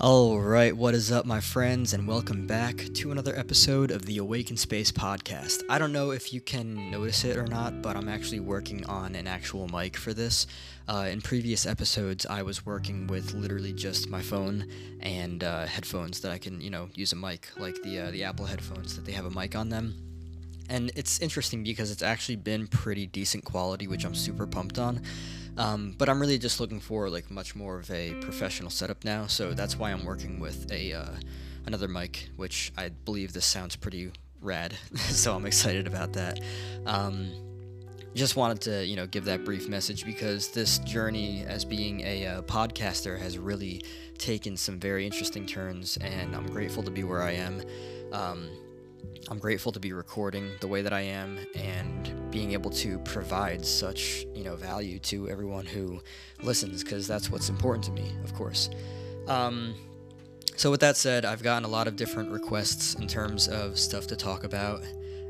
All 0.00 0.38
right, 0.38 0.76
what 0.76 0.94
is 0.94 1.10
up, 1.10 1.26
my 1.26 1.40
friends, 1.40 1.92
and 1.92 2.06
welcome 2.06 2.46
back 2.46 2.76
to 2.94 3.10
another 3.10 3.36
episode 3.36 3.90
of 3.90 4.06
the 4.06 4.18
Awayken 4.18 4.56
Space 4.56 4.92
podcast. 4.92 5.64
I 5.68 5.80
don't 5.80 5.92
know 5.92 6.12
if 6.12 6.32
you 6.32 6.40
can 6.40 6.88
notice 6.88 7.24
it 7.24 7.36
or 7.36 7.48
not, 7.48 7.82
but 7.82 7.96
I'm 7.96 8.08
actually 8.08 8.38
working 8.38 8.86
on 8.86 9.16
an 9.16 9.26
actual 9.26 9.66
mic 9.66 9.96
for 9.96 10.14
this. 10.14 10.46
Uh, 10.88 11.08
in 11.10 11.20
previous 11.20 11.66
episodes, 11.66 12.26
I 12.26 12.42
was 12.42 12.64
working 12.64 13.08
with 13.08 13.34
literally 13.34 13.72
just 13.72 14.08
my 14.08 14.22
phone 14.22 14.70
and 15.00 15.42
uh, 15.42 15.66
headphones 15.66 16.20
that 16.20 16.30
I 16.30 16.38
can, 16.38 16.60
you 16.60 16.70
know, 16.70 16.90
use 16.94 17.12
a 17.12 17.16
mic, 17.16 17.48
like 17.58 17.82
the 17.82 17.98
uh, 17.98 18.10
the 18.12 18.22
Apple 18.22 18.46
headphones 18.46 18.94
that 18.94 19.04
they 19.04 19.10
have 19.12 19.24
a 19.24 19.30
mic 19.30 19.56
on 19.56 19.68
them. 19.68 19.96
And 20.68 20.92
it's 20.94 21.20
interesting 21.20 21.64
because 21.64 21.90
it's 21.90 22.02
actually 22.04 22.36
been 22.36 22.68
pretty 22.68 23.06
decent 23.06 23.44
quality, 23.44 23.88
which 23.88 24.04
I'm 24.04 24.14
super 24.14 24.46
pumped 24.46 24.78
on. 24.78 25.02
Um, 25.58 25.96
but 25.98 26.08
I'm 26.08 26.20
really 26.20 26.38
just 26.38 26.60
looking 26.60 26.78
for 26.78 27.10
like 27.10 27.30
much 27.30 27.56
more 27.56 27.78
of 27.78 27.90
a 27.90 28.14
professional 28.20 28.70
setup 28.70 29.04
now, 29.04 29.26
so 29.26 29.52
that's 29.52 29.76
why 29.76 29.90
I'm 29.90 30.04
working 30.04 30.38
with 30.38 30.70
a 30.70 30.92
uh, 30.92 31.16
another 31.66 31.88
mic, 31.88 32.28
which 32.36 32.72
I 32.78 32.90
believe 32.90 33.32
this 33.32 33.44
sounds 33.44 33.74
pretty 33.74 34.12
rad. 34.40 34.74
so 34.96 35.34
I'm 35.34 35.46
excited 35.46 35.88
about 35.88 36.12
that. 36.12 36.40
Um, 36.86 37.32
just 38.14 38.36
wanted 38.36 38.60
to 38.62 38.86
you 38.86 38.94
know 38.94 39.06
give 39.06 39.24
that 39.24 39.44
brief 39.44 39.68
message 39.68 40.04
because 40.04 40.48
this 40.48 40.78
journey 40.78 41.44
as 41.44 41.64
being 41.64 42.02
a 42.02 42.26
uh, 42.26 42.42
podcaster 42.42 43.18
has 43.18 43.36
really 43.36 43.82
taken 44.16 44.56
some 44.56 44.78
very 44.78 45.04
interesting 45.04 45.44
turns, 45.44 45.96
and 45.98 46.36
I'm 46.36 46.46
grateful 46.46 46.84
to 46.84 46.90
be 46.90 47.02
where 47.02 47.22
I 47.22 47.32
am. 47.32 47.62
Um, 48.12 48.48
I'm 49.30 49.38
grateful 49.38 49.72
to 49.72 49.80
be 49.80 49.92
recording 49.92 50.52
the 50.60 50.68
way 50.68 50.80
that 50.82 50.92
I 50.92 51.00
am 51.00 51.38
and 51.54 52.30
being 52.30 52.52
able 52.52 52.70
to 52.70 52.98
provide 53.00 53.64
such, 53.64 54.26
you 54.34 54.42
know, 54.42 54.56
value 54.56 54.98
to 55.00 55.28
everyone 55.28 55.66
who 55.66 56.00
listens 56.42 56.82
because 56.82 57.06
that's 57.06 57.30
what's 57.30 57.48
important 57.50 57.84
to 57.84 57.92
me, 57.92 58.10
of 58.24 58.32
course. 58.34 58.70
Um, 59.26 59.74
so 60.56 60.70
with 60.70 60.80
that 60.80 60.96
said, 60.96 61.24
I've 61.24 61.42
gotten 61.42 61.64
a 61.64 61.68
lot 61.68 61.86
of 61.86 61.96
different 61.96 62.30
requests 62.30 62.94
in 62.94 63.06
terms 63.06 63.48
of 63.48 63.78
stuff 63.78 64.06
to 64.08 64.16
talk 64.16 64.44
about, 64.44 64.82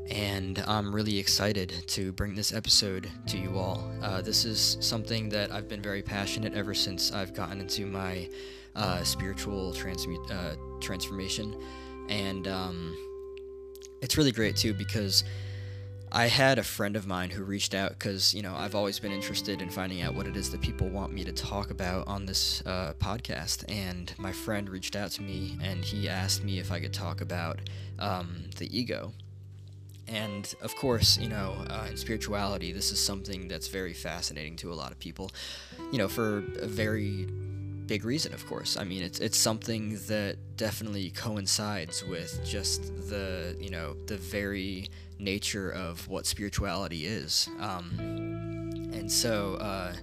and 0.09 0.63
I'm 0.65 0.95
really 0.95 1.19
excited 1.19 1.73
to 1.87 2.11
bring 2.13 2.33
this 2.33 2.53
episode 2.53 3.09
to 3.27 3.37
you 3.37 3.57
all. 3.57 3.91
Uh, 4.01 4.21
this 4.21 4.45
is 4.45 4.77
something 4.79 5.29
that 5.29 5.51
I've 5.51 5.67
been 5.67 5.81
very 5.81 6.01
passionate 6.01 6.53
ever 6.53 6.73
since 6.73 7.11
I've 7.11 7.33
gotten 7.33 7.59
into 7.59 7.85
my 7.85 8.29
uh, 8.75 9.03
spiritual 9.03 9.73
transmu- 9.73 10.31
uh, 10.31 10.55
transformation, 10.79 11.61
and 12.07 12.47
um, 12.47 12.97
it's 14.01 14.17
really 14.17 14.31
great 14.31 14.55
too 14.55 14.73
because 14.73 15.23
I 16.11 16.25
had 16.25 16.57
a 16.57 16.63
friend 16.63 16.95
of 16.95 17.05
mine 17.05 17.29
who 17.29 17.43
reached 17.43 17.75
out 17.75 17.91
because, 17.91 18.33
you 18.33 18.41
know, 18.41 18.55
I've 18.55 18.73
always 18.73 18.99
been 18.99 19.11
interested 19.11 19.61
in 19.61 19.69
finding 19.69 20.01
out 20.01 20.15
what 20.15 20.25
it 20.25 20.35
is 20.35 20.49
that 20.51 20.61
people 20.61 20.89
want 20.89 21.13
me 21.13 21.23
to 21.23 21.31
talk 21.31 21.69
about 21.69 22.07
on 22.07 22.25
this 22.25 22.63
uh, 22.65 22.93
podcast. 22.99 23.63
And 23.71 24.11
my 24.17 24.31
friend 24.31 24.67
reached 24.69 24.95
out 24.95 25.11
to 25.11 25.21
me 25.21 25.59
and 25.61 25.85
he 25.85 26.09
asked 26.09 26.43
me 26.43 26.57
if 26.57 26.71
I 26.71 26.79
could 26.79 26.93
talk 26.93 27.21
about 27.21 27.59
um, 27.99 28.45
the 28.57 28.75
ego. 28.75 29.11
And 30.07 30.51
of 30.63 30.75
course, 30.75 31.19
you 31.19 31.29
know, 31.29 31.63
uh, 31.69 31.85
in 31.87 31.95
spirituality, 31.95 32.71
this 32.71 32.91
is 32.91 32.99
something 32.99 33.47
that's 33.47 33.67
very 33.67 33.93
fascinating 33.93 34.55
to 34.57 34.73
a 34.73 34.75
lot 34.75 34.91
of 34.91 34.97
people, 34.97 35.29
you 35.91 35.99
know, 35.99 36.07
for 36.07 36.39
a 36.59 36.65
very 36.65 37.27
big 37.89 38.05
reason, 38.05 38.33
of 38.35 38.45
course. 38.45 38.77
I 38.77 38.83
mean, 38.83 39.01
it's 39.01 39.19
it's 39.19 39.37
something 39.37 39.99
that 40.07 40.37
definitely 40.55 41.09
coincides 41.09 42.05
with 42.05 42.39
just 42.45 42.83
the 43.09 43.57
you 43.59 43.71
know 43.71 43.95
the 44.05 44.17
very 44.17 44.89
nature 45.17 45.71
of 45.71 46.07
what 46.07 46.27
spirituality 46.27 47.07
is, 47.07 47.49
um, 47.59 47.89
and 48.93 49.11
so 49.11 49.55
uh, 49.55 49.93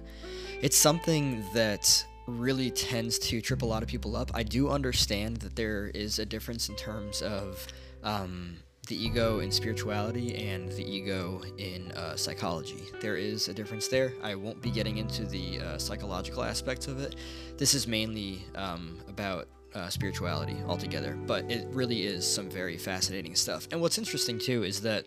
it's 0.61 0.77
something 0.77 1.43
that 1.53 2.05
really 2.27 2.69
tends 2.69 3.17
to 3.17 3.39
trip 3.39 3.61
a 3.61 3.65
lot 3.65 3.81
of 3.81 3.87
people 3.87 4.17
up. 4.17 4.29
I 4.33 4.43
do 4.43 4.69
understand 4.69 5.37
that 5.37 5.55
there 5.55 5.87
is 5.95 6.19
a 6.19 6.25
difference 6.25 6.67
in 6.67 6.75
terms 6.75 7.21
of 7.21 7.65
um, 8.03 8.57
the 8.87 8.95
ego 8.95 9.39
in 9.39 9.51
spirituality 9.51 10.49
and 10.49 10.71
the 10.71 10.83
ego 10.83 11.41
in 11.57 11.91
uh, 11.91 12.15
psychology. 12.15 12.83
There 13.01 13.17
is 13.17 13.47
a 13.47 13.53
difference 13.53 13.87
there. 13.87 14.13
I 14.23 14.35
won't 14.35 14.61
be 14.61 14.71
getting 14.71 14.97
into 14.97 15.25
the 15.25 15.59
uh, 15.59 15.77
psychological 15.77 16.43
aspects 16.43 16.87
of 16.87 16.99
it. 16.99 17.15
This 17.57 17.73
is 17.73 17.87
mainly 17.87 18.45
um, 18.55 18.97
about 19.07 19.47
uh, 19.75 19.89
spirituality 19.89 20.57
altogether, 20.67 21.17
but 21.25 21.49
it 21.51 21.67
really 21.71 22.05
is 22.05 22.25
some 22.29 22.49
very 22.49 22.77
fascinating 22.77 23.35
stuff. 23.35 23.67
And 23.71 23.81
what's 23.81 23.97
interesting 23.97 24.39
too 24.39 24.63
is 24.63 24.81
that 24.81 25.05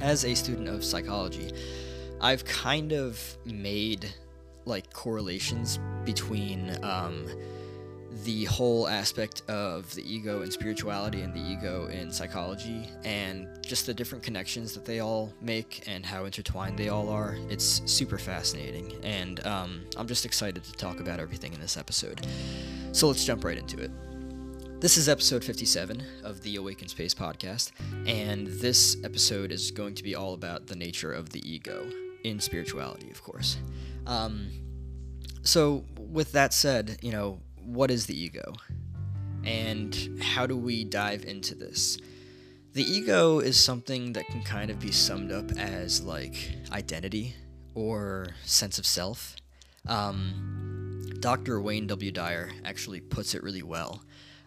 as 0.00 0.24
a 0.24 0.34
student 0.34 0.68
of 0.68 0.84
psychology, 0.84 1.52
I've 2.20 2.44
kind 2.44 2.92
of 2.92 3.20
made 3.44 4.12
like 4.64 4.92
correlations 4.92 5.78
between. 6.04 6.76
Um, 6.82 7.26
the 8.26 8.44
whole 8.46 8.88
aspect 8.88 9.42
of 9.48 9.94
the 9.94 10.02
ego 10.02 10.42
and 10.42 10.52
spirituality 10.52 11.20
and 11.20 11.32
the 11.32 11.40
ego 11.40 11.86
in 11.86 12.10
psychology 12.10 12.90
and 13.04 13.46
just 13.64 13.86
the 13.86 13.94
different 13.94 14.24
connections 14.24 14.74
that 14.74 14.84
they 14.84 14.98
all 14.98 15.32
make 15.40 15.84
and 15.86 16.04
how 16.04 16.24
intertwined 16.24 16.76
they 16.76 16.88
all 16.88 17.08
are. 17.08 17.36
It's 17.48 17.82
super 17.86 18.18
fascinating, 18.18 18.92
and 19.04 19.46
um, 19.46 19.84
I'm 19.96 20.08
just 20.08 20.26
excited 20.26 20.64
to 20.64 20.72
talk 20.72 20.98
about 20.98 21.20
everything 21.20 21.52
in 21.52 21.60
this 21.60 21.76
episode. 21.76 22.26
So 22.90 23.06
let's 23.06 23.24
jump 23.24 23.44
right 23.44 23.56
into 23.56 23.78
it. 23.78 23.92
This 24.80 24.96
is 24.96 25.08
episode 25.08 25.44
57 25.44 26.02
of 26.24 26.42
the 26.42 26.56
Awayken 26.56 26.90
Space 26.90 27.14
podcast, 27.14 27.70
and 28.08 28.48
this 28.48 28.96
episode 29.04 29.52
is 29.52 29.70
going 29.70 29.94
to 29.94 30.02
be 30.02 30.16
all 30.16 30.34
about 30.34 30.66
the 30.66 30.74
nature 30.74 31.12
of 31.12 31.30
the 31.30 31.48
ego 31.48 31.88
in 32.24 32.40
spirituality, 32.40 33.08
of 33.08 33.22
course. 33.22 33.56
Um, 34.04 34.48
so, 35.42 35.84
with 35.96 36.32
that 36.32 36.52
said, 36.52 36.98
you 37.02 37.12
know, 37.12 37.38
what 37.66 37.90
is 37.90 38.06
the 38.06 38.18
ego? 38.18 38.54
And 39.44 40.20
how 40.22 40.46
do 40.46 40.56
we 40.56 40.84
dive 40.84 41.24
into 41.24 41.54
this? 41.54 41.98
The 42.72 42.82
ego 42.82 43.38
is 43.38 43.58
something 43.62 44.12
that 44.14 44.26
can 44.26 44.42
kind 44.42 44.70
of 44.70 44.78
be 44.78 44.92
summed 44.92 45.32
up 45.32 45.50
as 45.52 46.02
like 46.02 46.36
identity 46.72 47.34
or 47.74 48.28
sense 48.44 48.78
of 48.78 48.86
self. 48.86 49.36
Um, 49.86 51.12
Dr. 51.20 51.60
Wayne 51.60 51.86
W. 51.86 52.12
Dyer 52.12 52.50
actually 52.64 53.00
puts 53.00 53.34
it 53.34 53.42
really 53.42 53.62
well. 53.62 54.02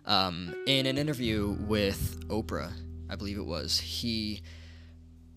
Um, 0.06 0.56
in 0.68 0.86
an 0.86 0.97
interview 0.97 1.57
with 1.62 2.28
Oprah, 2.30 2.72
I 3.09 3.16
believe 3.16 3.38
it 3.38 3.46
was, 3.46 3.80
he 3.80 4.41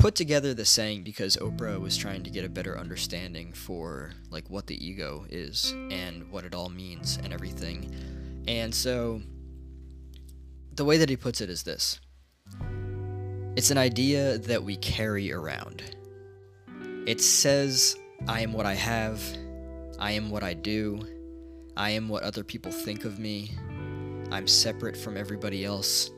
put 0.02 0.16
together 0.16 0.52
the 0.52 0.64
saying 0.64 1.04
because 1.04 1.36
Oprah 1.36 1.80
was 1.80 1.96
trying 1.96 2.24
to 2.24 2.30
get 2.30 2.44
a 2.44 2.48
better 2.48 2.76
understanding 2.76 3.52
for 3.52 4.10
like 4.30 4.50
what 4.50 4.66
the 4.66 4.84
ego 4.84 5.24
is 5.30 5.70
and 5.92 6.28
what 6.28 6.44
it 6.44 6.56
all 6.56 6.68
means 6.68 7.20
and 7.22 7.32
everything. 7.32 7.88
And 8.48 8.74
so 8.74 9.22
the 10.74 10.84
way 10.84 10.96
that 10.96 11.08
he 11.08 11.16
puts 11.16 11.40
it 11.40 11.48
is 11.48 11.62
this. 11.62 12.00
It's 13.54 13.70
an 13.70 13.78
idea 13.78 14.38
that 14.38 14.64
we 14.64 14.74
carry 14.74 15.32
around. 15.32 15.84
It 17.06 17.20
says, 17.20 17.96
I 18.26 18.40
am 18.40 18.52
what 18.52 18.66
I 18.66 18.74
have, 18.74 19.22
I 20.00 20.10
am 20.10 20.30
what 20.30 20.42
I 20.42 20.54
do, 20.54 21.06
I 21.76 21.90
am 21.90 22.08
what 22.08 22.24
other 22.24 22.42
people 22.42 22.72
think 22.72 23.04
of 23.04 23.20
me, 23.20 23.52
I'm 24.32 24.48
separate 24.48 24.96
from 24.96 25.16
everybody 25.16 25.64
else, 25.64 26.10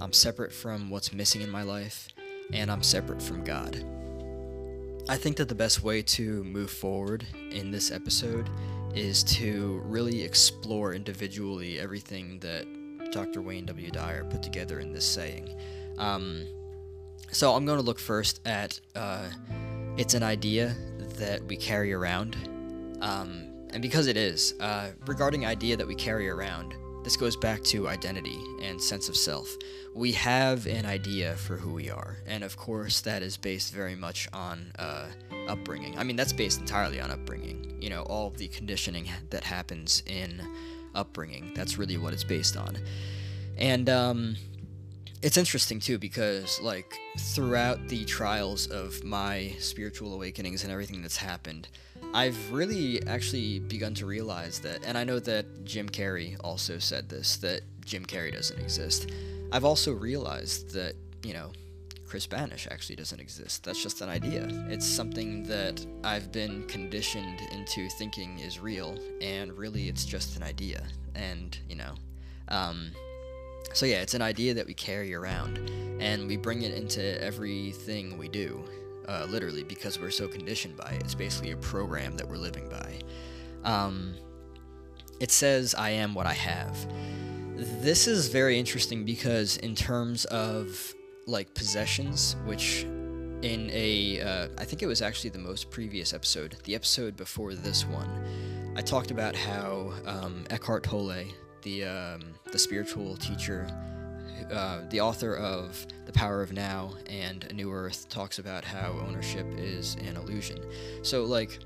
I'm 0.00 0.12
separate 0.12 0.52
from 0.52 0.90
what's 0.90 1.12
missing 1.12 1.40
in 1.40 1.50
my 1.50 1.64
life, 1.64 2.06
and 2.52 2.70
I'm 2.70 2.82
separate 2.82 3.22
from 3.22 3.44
God. 3.44 3.84
I 5.08 5.16
think 5.16 5.36
that 5.38 5.48
the 5.48 5.54
best 5.54 5.82
way 5.82 6.02
to 6.02 6.44
move 6.44 6.70
forward 6.70 7.26
in 7.50 7.70
this 7.70 7.90
episode 7.90 8.48
is 8.94 9.24
to 9.24 9.82
really 9.84 10.22
explore 10.22 10.94
individually 10.94 11.80
everything 11.80 12.38
that 12.40 12.66
Dr. 13.10 13.42
Wayne 13.42 13.66
W. 13.66 13.90
Dyer 13.90 14.24
put 14.24 14.42
together 14.42 14.80
in 14.80 14.92
this 14.92 15.04
saying. 15.04 15.54
Um, 15.98 16.46
so 17.30 17.54
I'm 17.54 17.64
going 17.64 17.78
to 17.78 17.84
look 17.84 17.98
first 17.98 18.40
at 18.46 18.78
uh, 18.94 19.28
it's 19.96 20.14
an 20.14 20.22
idea 20.22 20.74
that 21.16 21.42
we 21.44 21.56
carry 21.56 21.92
around. 21.92 22.36
Um, 23.00 23.48
and 23.70 23.82
because 23.82 24.06
it 24.06 24.16
is, 24.16 24.54
uh, 24.60 24.90
regarding 25.06 25.46
idea 25.46 25.76
that 25.76 25.86
we 25.86 25.94
carry 25.94 26.28
around, 26.28 26.74
this 27.04 27.16
goes 27.16 27.36
back 27.36 27.62
to 27.64 27.88
identity 27.88 28.38
and 28.62 28.80
sense 28.80 29.08
of 29.08 29.16
self. 29.16 29.54
We 29.94 30.12
have 30.12 30.66
an 30.66 30.86
idea 30.86 31.34
for 31.34 31.56
who 31.56 31.72
we 31.72 31.90
are, 31.90 32.16
and 32.26 32.42
of 32.42 32.56
course, 32.56 33.00
that 33.02 33.22
is 33.22 33.36
based 33.36 33.72
very 33.74 33.94
much 33.94 34.28
on 34.32 34.72
uh, 34.78 35.08
upbringing. 35.48 35.98
I 35.98 36.04
mean, 36.04 36.16
that's 36.16 36.32
based 36.32 36.60
entirely 36.60 37.00
on 37.00 37.10
upbringing. 37.10 37.76
You 37.80 37.90
know, 37.90 38.02
all 38.02 38.30
the 38.30 38.48
conditioning 38.48 39.08
that 39.30 39.44
happens 39.44 40.02
in 40.06 40.40
upbringing. 40.94 41.52
That's 41.54 41.78
really 41.78 41.98
what 41.98 42.12
it's 42.12 42.24
based 42.24 42.56
on. 42.56 42.78
And 43.58 43.88
um, 43.90 44.36
it's 45.22 45.36
interesting 45.36 45.78
too 45.78 45.98
because, 45.98 46.60
like, 46.60 46.98
throughout 47.18 47.88
the 47.88 48.04
trials 48.04 48.66
of 48.68 49.04
my 49.04 49.54
spiritual 49.58 50.14
awakenings 50.14 50.64
and 50.64 50.72
everything 50.72 51.02
that's 51.02 51.16
happened, 51.16 51.68
I've 52.14 52.52
really 52.52 53.06
actually 53.06 53.60
begun 53.60 53.94
to 53.94 54.06
realize 54.06 54.60
that, 54.60 54.84
and 54.84 54.98
I 54.98 55.04
know 55.04 55.18
that 55.20 55.64
Jim 55.64 55.88
Carrey 55.88 56.36
also 56.44 56.78
said 56.78 57.08
this, 57.08 57.36
that 57.38 57.62
Jim 57.84 58.04
Carrey 58.04 58.32
doesn't 58.32 58.60
exist. 58.60 59.10
I've 59.50 59.64
also 59.64 59.92
realized 59.92 60.72
that, 60.74 60.94
you 61.22 61.32
know, 61.32 61.52
Chris 62.06 62.26
Banish 62.26 62.68
actually 62.70 62.96
doesn't 62.96 63.20
exist. 63.20 63.64
That's 63.64 63.82
just 63.82 64.02
an 64.02 64.10
idea. 64.10 64.46
It's 64.68 64.86
something 64.86 65.44
that 65.44 65.84
I've 66.04 66.30
been 66.30 66.66
conditioned 66.66 67.40
into 67.50 67.88
thinking 67.88 68.38
is 68.40 68.60
real, 68.60 68.98
and 69.22 69.52
really 69.52 69.88
it's 69.88 70.04
just 70.04 70.36
an 70.36 70.42
idea. 70.42 70.82
And, 71.14 71.56
you 71.68 71.76
know, 71.76 71.94
Um, 72.48 72.92
so 73.72 73.86
yeah, 73.86 74.02
it's 74.02 74.14
an 74.14 74.20
idea 74.20 74.52
that 74.54 74.66
we 74.66 74.74
carry 74.74 75.14
around, 75.14 75.70
and 76.00 76.28
we 76.28 76.36
bring 76.36 76.62
it 76.62 76.74
into 76.74 77.02
everything 77.22 78.18
we 78.18 78.28
do, 78.28 78.62
uh, 79.12 79.26
literally, 79.28 79.62
because 79.62 80.00
we're 80.00 80.10
so 80.10 80.26
conditioned 80.26 80.76
by 80.76 80.92
it. 80.92 81.02
It's 81.02 81.14
basically 81.14 81.50
a 81.50 81.56
program 81.56 82.16
that 82.16 82.26
we're 82.26 82.36
living 82.36 82.68
by. 82.68 82.98
Um, 83.68 84.14
it 85.20 85.30
says, 85.30 85.74
"I 85.74 85.90
am 85.90 86.14
what 86.14 86.26
I 86.26 86.32
have." 86.32 86.74
This 87.82 88.08
is 88.08 88.28
very 88.28 88.58
interesting 88.58 89.04
because, 89.04 89.58
in 89.58 89.74
terms 89.74 90.24
of 90.26 90.94
like 91.26 91.54
possessions, 91.54 92.36
which 92.46 92.84
in 93.42 93.70
a, 93.72 94.20
uh, 94.20 94.48
I 94.58 94.64
think 94.64 94.82
it 94.82 94.86
was 94.86 95.02
actually 95.02 95.30
the 95.30 95.38
most 95.38 95.70
previous 95.70 96.14
episode, 96.14 96.56
the 96.64 96.74
episode 96.74 97.16
before 97.16 97.54
this 97.54 97.84
one, 97.84 98.08
I 98.76 98.80
talked 98.80 99.10
about 99.10 99.36
how 99.36 99.92
um, 100.06 100.44
Eckhart 100.48 100.84
Tolle, 100.84 101.24
the 101.62 101.84
um, 101.84 102.20
the 102.50 102.58
spiritual 102.58 103.16
teacher, 103.16 103.68
uh, 104.50 104.82
the 104.90 105.00
author 105.00 105.36
of 105.36 105.86
The 106.06 106.12
Power 106.12 106.42
of 106.42 106.52
Now 106.52 106.94
and 107.06 107.44
A 107.44 107.52
New 107.52 107.72
Earth, 107.72 108.08
talks 108.08 108.38
about 108.38 108.64
how 108.64 108.98
ownership 109.06 109.46
is 109.56 109.96
an 109.96 110.16
illusion. 110.16 110.58
So, 111.02 111.24
like, 111.24 111.58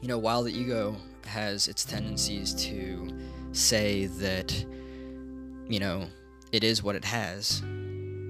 you 0.00 0.08
know, 0.08 0.18
while 0.18 0.42
the 0.42 0.52
ego 0.52 0.96
has 1.24 1.68
its 1.68 1.84
tendencies 1.84 2.54
to 2.66 3.08
say 3.52 4.06
that, 4.06 4.64
you 5.68 5.80
know, 5.80 6.06
it 6.52 6.62
is 6.62 6.82
what 6.82 6.94
it 6.94 7.04
has, 7.04 7.62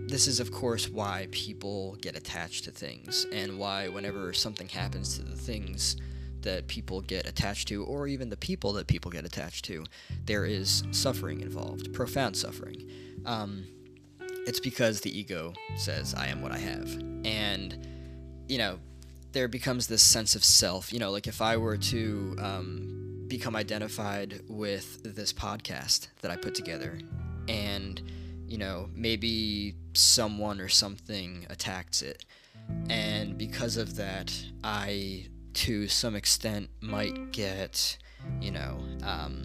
this 0.09 0.29
is, 0.29 0.39
of 0.39 0.53
course, 0.53 0.89
why 0.89 1.27
people 1.33 1.97
get 2.01 2.17
attached 2.17 2.65
to 2.65 2.71
things, 2.71 3.27
and 3.33 3.59
why, 3.59 3.89
whenever 3.89 4.33
something 4.33 4.69
happens 4.69 5.19
to 5.19 5.23
the 5.25 5.37
things 5.37 5.97
that 6.43 6.69
people 6.69 7.01
get 7.01 7.27
attached 7.27 7.67
to, 7.69 7.85
or 7.85 8.07
even 8.07 8.29
the 8.29 8.37
people 8.37 8.73
that 8.75 8.87
people 8.87 9.11
get 9.11 9.25
attached 9.25 9.65
to, 9.65 9.85
there 10.25 10.45
is 10.45 10.85
suffering 10.93 11.41
involved, 11.41 11.93
profound 11.93 12.37
suffering. 12.37 12.89
Um, 13.27 13.67
it's 14.47 14.61
because 14.61 15.01
the 15.01 15.17
ego 15.17 15.53
says, 15.77 16.15
I 16.15 16.29
am 16.29 16.41
what 16.41 16.53
I 16.53 16.59
have. 16.59 16.91
And, 17.25 17.87
you 18.49 18.59
know, 18.59 18.79
there 19.33 19.49
becomes 19.49 19.89
this 19.89 20.03
sense 20.03 20.35
of 20.35 20.45
self. 20.45 20.93
You 20.93 20.99
know, 20.99 21.11
like 21.11 21.27
if 21.27 21.43
I 21.43 21.57
were 21.57 21.77
to 21.77 22.37
um, 22.39 23.25
become 23.29 23.57
identified 23.57 24.41
with 24.49 25.03
this 25.03 25.33
podcast 25.33 26.09
that 26.23 26.31
I 26.31 26.37
put 26.37 26.55
together, 26.55 26.99
and 27.49 28.01
you 28.47 28.59
know, 28.59 28.89
maybe 28.95 29.75
someone 29.95 30.61
or 30.61 30.69
something 30.69 31.47
attacks 31.51 32.03
it. 32.03 32.25
And 32.89 33.37
because 33.37 33.77
of 33.77 33.97
that, 33.97 34.33
I, 34.63 35.27
to 35.55 35.89
some 35.89 36.15
extent, 36.15 36.71
might 36.81 37.33
get, 37.33 37.99
you 38.41 38.53
know, 38.53 38.79
um, 39.03 39.45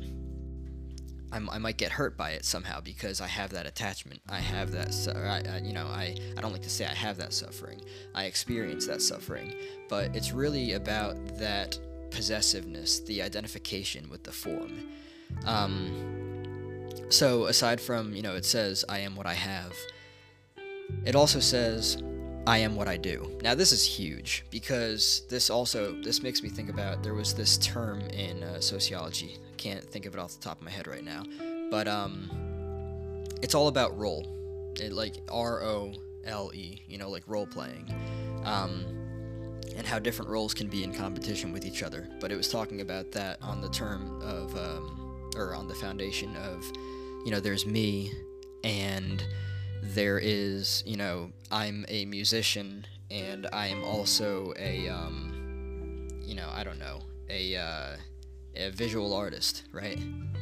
I, 1.31 1.38
I 1.38 1.57
might 1.57 1.78
get 1.78 1.92
hurt 1.92 2.18
by 2.18 2.31
it 2.31 2.45
somehow 2.45 2.81
because 2.81 3.22
I 3.22 3.28
have 3.28 3.51
that 3.51 3.66
attachment. 3.66 4.22
I 4.30 4.39
have 4.39 4.72
that, 4.72 4.94
su- 4.94 5.12
I, 5.12 5.42
I, 5.50 5.62
you 5.63 5.74
know, 5.74 5.88
I, 5.88 6.16
I 6.38 6.42
don't 6.42 6.51
like 6.51 6.62
to 6.63 6.69
say 6.69 6.86
I 6.86 6.94
have 6.94 7.18
that 7.18 7.33
suffering. 7.33 7.81
I 8.13 8.25
experience 8.25 8.88
that 8.88 9.01
suffering. 9.01 9.54
But 9.89 10.16
it's 10.16 10.31
really 10.31 10.74
about 10.74 11.16
that 11.38 11.78
possessiveness, 12.12 13.00
the 13.00 13.22
identification 13.22 14.10
with 14.10 14.24
the 14.24 14.31
form. 14.31 14.89
Um, 15.45 16.89
so 17.10 17.45
aside 17.45 17.80
from, 17.80 18.13
you 18.13 18.22
know, 18.22 18.36
it 18.36 18.45
says, 18.45 18.86
I 18.89 19.00
am 19.00 19.16
what 19.16 19.25
I 19.25 19.34
have, 19.34 19.74
it 21.06 21.16
also 21.16 21.39
says, 21.39 22.01
I 22.48 22.57
am 22.57 22.75
what 22.75 22.88
I 22.88 22.98
do. 22.98 23.39
Now 23.44 23.56
this 23.56 23.72
is 23.72 23.86
huge 23.86 24.45
because 24.50 25.24
this 25.30 25.50
also, 25.50 25.94
this 26.01 26.22
makes 26.22 26.42
me 26.44 26.50
think 26.50 26.69
about, 26.69 27.04
there 27.04 27.13
was 27.13 27.34
this 27.34 27.57
term 27.60 28.01
in 28.10 28.44
uh, 28.44 28.60
sociology, 28.60 29.38
can't 29.62 29.84
think 29.84 30.06
of 30.06 30.13
it 30.13 30.19
off 30.19 30.34
the 30.34 30.44
top 30.44 30.60
of 30.60 30.63
my 30.63 30.72
head 30.72 30.88
right 30.88 31.04
now, 31.04 31.24
but 31.69 31.88
um, 31.88 32.30
it's 33.42 33.56
all 33.56 33.68
about 33.68 33.98
role, 33.98 34.28
it, 34.80 34.92
like 34.92 35.16
R-O-L-E, 35.31 36.81
you 36.88 36.98
know, 36.98 37.10
like 37.10 37.24
role 37.28 37.48
playing. 37.48 37.94
Um, 38.44 38.86
and 39.78 39.88
how 39.88 40.00
different 40.00 40.30
roles 40.30 40.54
can 40.54 40.68
be 40.68 40.84
in 40.84 40.94
competition 40.94 41.54
with 41.54 41.66
each 41.66 41.81
other. 41.81 42.10
But 42.19 42.31
it 42.31 42.36
was 42.36 42.50
talking 42.50 42.81
about 42.81 43.12
that 43.13 43.42
on 43.42 43.62
the 43.62 43.69
term 43.69 44.22
of, 44.22 44.54
um, 44.58 45.30
or 45.36 45.56
on 45.56 45.68
the 45.69 45.75
foundation 45.75 46.36
of 46.36 46.62
you 47.24 47.31
know, 47.31 47.40
there's 47.40 47.66
me 47.66 48.12
and 48.63 49.24
there 49.81 50.19
is, 50.19 50.84
you 50.86 50.98
know, 50.98 51.31
I'm 51.52 51.86
a 51.88 52.06
musician 52.06 52.86
and 53.10 53.48
I 53.52 53.68
am 53.68 53.84
also 53.84 54.54
a, 54.58 54.88
um, 54.90 56.08
you 56.24 56.36
know, 56.36 56.50
I 56.52 56.63
don't 56.63 56.80
know, 56.80 57.02
a, 57.30 57.56
uh, 57.56 57.96
a 58.56 58.69
visual 58.69 59.13
artist, 59.13 59.63
right? 59.71 60.00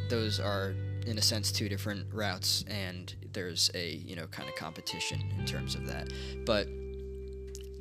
Those 0.10 0.40
are, 0.40 0.74
in 1.06 1.18
a 1.18 1.22
sense, 1.22 1.52
two 1.52 1.70
different 1.70 2.06
routes, 2.14 2.64
and 2.68 3.14
there's 3.34 3.70
a, 3.74 3.92
you 3.92 4.16
know, 4.16 4.28
kind 4.28 4.50
of 4.50 4.56
competition 4.56 5.22
in 5.38 5.46
terms 5.46 5.76
of 5.76 5.88
that. 5.88 6.12
But 6.46 6.68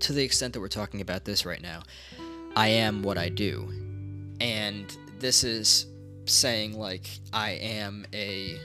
to 0.00 0.12
the 0.12 0.22
extent 0.22 0.54
that 0.54 0.60
we're 0.60 0.68
talking 0.68 1.00
about 1.00 1.24
this 1.24 1.44
right 1.46 1.62
now, 1.62 1.82
I 2.54 2.68
am 2.68 3.02
what 3.02 3.18
I 3.18 3.28
do. 3.28 3.68
And 4.40 4.96
this 5.18 5.42
is 5.44 5.86
saying, 6.26 6.78
like, 6.78 7.08
I 7.32 7.52
am 7.52 8.06
a 8.12 8.58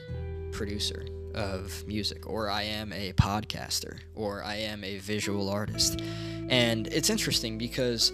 producer 0.52 1.06
of 1.34 1.84
music, 1.86 2.28
or 2.30 2.48
I 2.48 2.62
am 2.62 2.92
a 2.92 3.12
podcaster, 3.14 3.98
or 4.14 4.44
I 4.44 4.56
am 4.56 4.84
a 4.84 4.98
visual 4.98 5.48
artist. 5.48 6.00
And 6.48 6.86
it's 6.88 7.10
interesting 7.10 7.58
because 7.58 8.12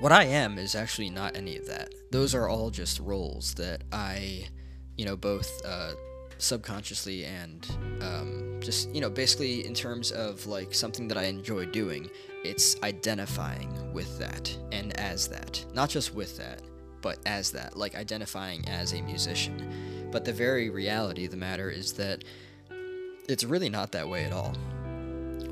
what 0.00 0.12
I 0.12 0.24
am 0.24 0.58
is 0.58 0.74
actually 0.74 1.10
not 1.10 1.36
any 1.36 1.56
of 1.56 1.66
that. 1.66 1.94
Those 2.10 2.34
are 2.34 2.48
all 2.48 2.70
just 2.70 2.98
roles 3.00 3.54
that 3.54 3.82
I, 3.92 4.48
you 4.96 5.04
know, 5.04 5.14
both 5.14 5.48
uh, 5.64 5.92
subconsciously 6.38 7.24
and 7.26 7.70
um, 8.00 8.60
just, 8.60 8.88
you 8.94 9.02
know, 9.02 9.10
basically 9.10 9.66
in 9.66 9.74
terms 9.74 10.10
of 10.10 10.46
like 10.46 10.74
something 10.74 11.06
that 11.08 11.18
I 11.18 11.24
enjoy 11.24 11.66
doing, 11.66 12.10
it's 12.44 12.82
identifying 12.82 13.92
with 13.92 14.18
that 14.18 14.56
and 14.72 14.98
as 14.98 15.28
that. 15.28 15.64
Not 15.74 15.90
just 15.90 16.14
with 16.14 16.38
that, 16.38 16.62
but 17.02 17.18
as 17.26 17.50
that, 17.52 17.76
like 17.76 17.94
identifying 17.94 18.66
as 18.68 18.94
a 18.94 19.02
musician. 19.02 20.08
But 20.10 20.24
the 20.24 20.32
very 20.32 20.70
reality 20.70 21.26
of 21.26 21.30
the 21.30 21.36
matter 21.36 21.68
is 21.70 21.92
that 21.94 22.24
it's 23.28 23.44
really 23.44 23.68
not 23.68 23.92
that 23.92 24.08
way 24.08 24.24
at 24.24 24.32
all. 24.32 24.54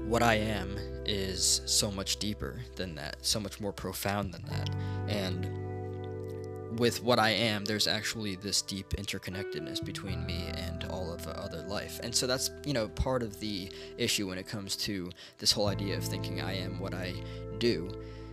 What 0.06 0.23
I 0.23 0.35
am 0.37 0.79
is 1.09 1.63
so 1.65 1.91
much 1.91 2.19
deeper 2.19 2.61
than 2.77 2.95
that, 2.97 3.17
so 3.23 3.41
much 3.41 3.61
more 3.61 3.73
profound 3.73 4.33
than 4.33 4.45
that. 4.47 4.71
And 5.09 6.79
with 6.79 7.03
what 7.03 7.19
I 7.19 7.31
am, 7.31 7.65
there's 7.65 7.88
actually 7.88 8.37
this 8.37 8.62
deep 8.62 8.91
interconnectedness 8.91 9.85
between 9.85 10.25
me 10.27 10.50
and 10.55 10.85
all 10.85 11.12
of 11.12 11.27
other 11.27 11.62
life. 11.62 11.99
And 12.03 12.15
so 12.15 12.27
that's, 12.27 12.50
you 12.65 12.73
know, 12.73 12.88
part 12.88 13.23
of 13.23 13.41
the 13.41 13.71
issue 13.97 14.29
when 14.29 14.38
it 14.38 14.47
comes 14.47 14.77
to 14.77 15.11
this 15.38 15.50
whole 15.50 15.69
idea 15.69 15.97
of 15.97 16.05
thinking 16.05 16.41
I 16.41 16.55
am 16.59 16.79
what 16.79 16.95
I 16.95 17.15
do 17.59 17.91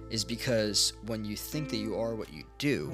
is 0.09 0.23
because 0.23 0.93
when 1.07 1.25
you 1.25 1.35
think 1.35 1.69
that 1.69 1.77
you 1.77 1.95
are 1.95 2.13
what 2.13 2.31
you 2.31 2.43
do, 2.57 2.93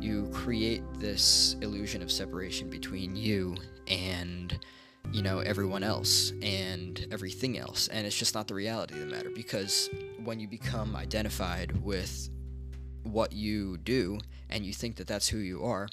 you 0.00 0.28
create 0.32 0.82
this 0.98 1.56
illusion 1.62 2.02
of 2.02 2.10
separation 2.10 2.68
between 2.68 3.16
you 3.16 3.56
and 3.86 4.58
you 5.12 5.22
know 5.22 5.40
everyone 5.40 5.82
else 5.82 6.32
and 6.42 7.06
everything 7.10 7.58
else. 7.58 7.88
And 7.88 8.06
it's 8.06 8.16
just 8.16 8.34
not 8.34 8.48
the 8.48 8.54
reality 8.54 8.94
of 8.94 9.00
the 9.00 9.06
matter 9.06 9.30
because 9.30 9.90
when 10.22 10.40
you 10.40 10.48
become 10.48 10.96
identified 10.96 11.82
with 11.82 12.28
what 13.02 13.32
you 13.32 13.78
do 13.78 14.18
and 14.48 14.64
you 14.64 14.72
think 14.72 14.96
that 14.96 15.06
that's 15.06 15.28
who 15.28 15.38
you 15.38 15.64
are 15.64 15.88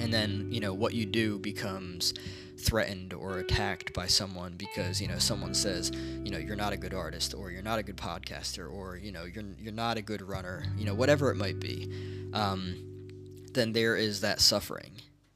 and 0.00 0.12
then 0.12 0.48
you 0.50 0.60
know 0.60 0.72
what 0.72 0.94
you 0.94 1.06
do 1.06 1.38
becomes 1.38 2.14
threatened 2.58 3.12
or 3.12 3.38
attacked 3.38 3.92
by 3.92 4.06
someone 4.06 4.54
because 4.56 5.00
you 5.00 5.08
know 5.08 5.18
someone 5.18 5.54
says 5.54 5.90
you 6.22 6.30
know 6.30 6.38
you're 6.38 6.56
not 6.56 6.72
a 6.72 6.76
good 6.76 6.94
artist 6.94 7.34
or 7.34 7.50
you're 7.50 7.62
not 7.62 7.78
a 7.78 7.82
good 7.82 7.96
podcaster 7.96 8.70
or 8.70 8.96
you 8.96 9.12
know 9.12 9.24
you're 9.24 9.44
you're 9.58 9.72
not 9.72 9.96
a 9.96 10.02
good 10.02 10.22
runner 10.22 10.64
you 10.76 10.84
know 10.84 10.94
whatever 10.94 11.30
it 11.30 11.36
might 11.36 11.60
be 11.60 11.90
um, 12.32 12.76
then 13.52 13.72
there 13.72 13.96
is 13.96 14.20
that 14.20 14.40
suffering 14.40 14.92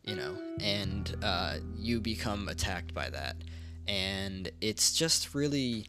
you 0.09 0.17
know 0.17 0.37
and 0.61 1.17
uh, 1.23 1.57
you 1.77 2.01
become 2.01 2.49
attacked 2.49 2.95
by 2.95 3.09
that 3.11 3.37
and 3.87 4.51
it's 4.61 4.93
just 4.93 5.35
really 5.35 5.87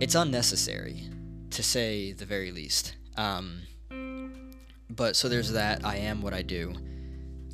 it's 0.00 0.14
unnecessary 0.14 1.02
to 1.50 1.62
say 1.62 2.12
the 2.12 2.24
very 2.24 2.50
least 2.50 2.96
um, 3.16 3.62
but 4.90 5.16
so 5.16 5.28
there's 5.28 5.52
that 5.52 5.84
i 5.84 5.96
am 5.96 6.20
what 6.20 6.34
i 6.34 6.42
do 6.42 6.74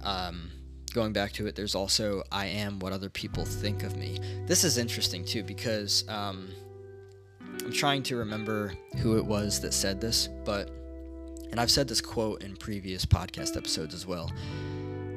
um, 0.02 0.50
going 0.94 1.12
back 1.12 1.32
to 1.32 1.46
it, 1.46 1.56
there's 1.56 1.74
also 1.74 2.22
I 2.30 2.46
am 2.46 2.78
what 2.78 2.92
other 2.92 3.10
people 3.10 3.44
think 3.44 3.82
of 3.82 3.96
me. 3.96 4.18
This 4.46 4.64
is 4.64 4.78
interesting 4.78 5.24
too 5.24 5.42
because 5.42 6.08
um, 6.08 6.48
I'm 7.64 7.72
trying 7.72 8.02
to 8.04 8.16
remember 8.16 8.72
who 8.98 9.18
it 9.18 9.26
was 9.26 9.60
that 9.60 9.74
said 9.74 10.00
this, 10.00 10.28
but, 10.44 10.70
and 11.50 11.60
I've 11.60 11.70
said 11.70 11.88
this 11.88 12.00
quote 12.00 12.42
in 12.42 12.56
previous 12.56 13.04
podcast 13.04 13.56
episodes 13.56 13.92
as 13.92 14.06
well. 14.06 14.30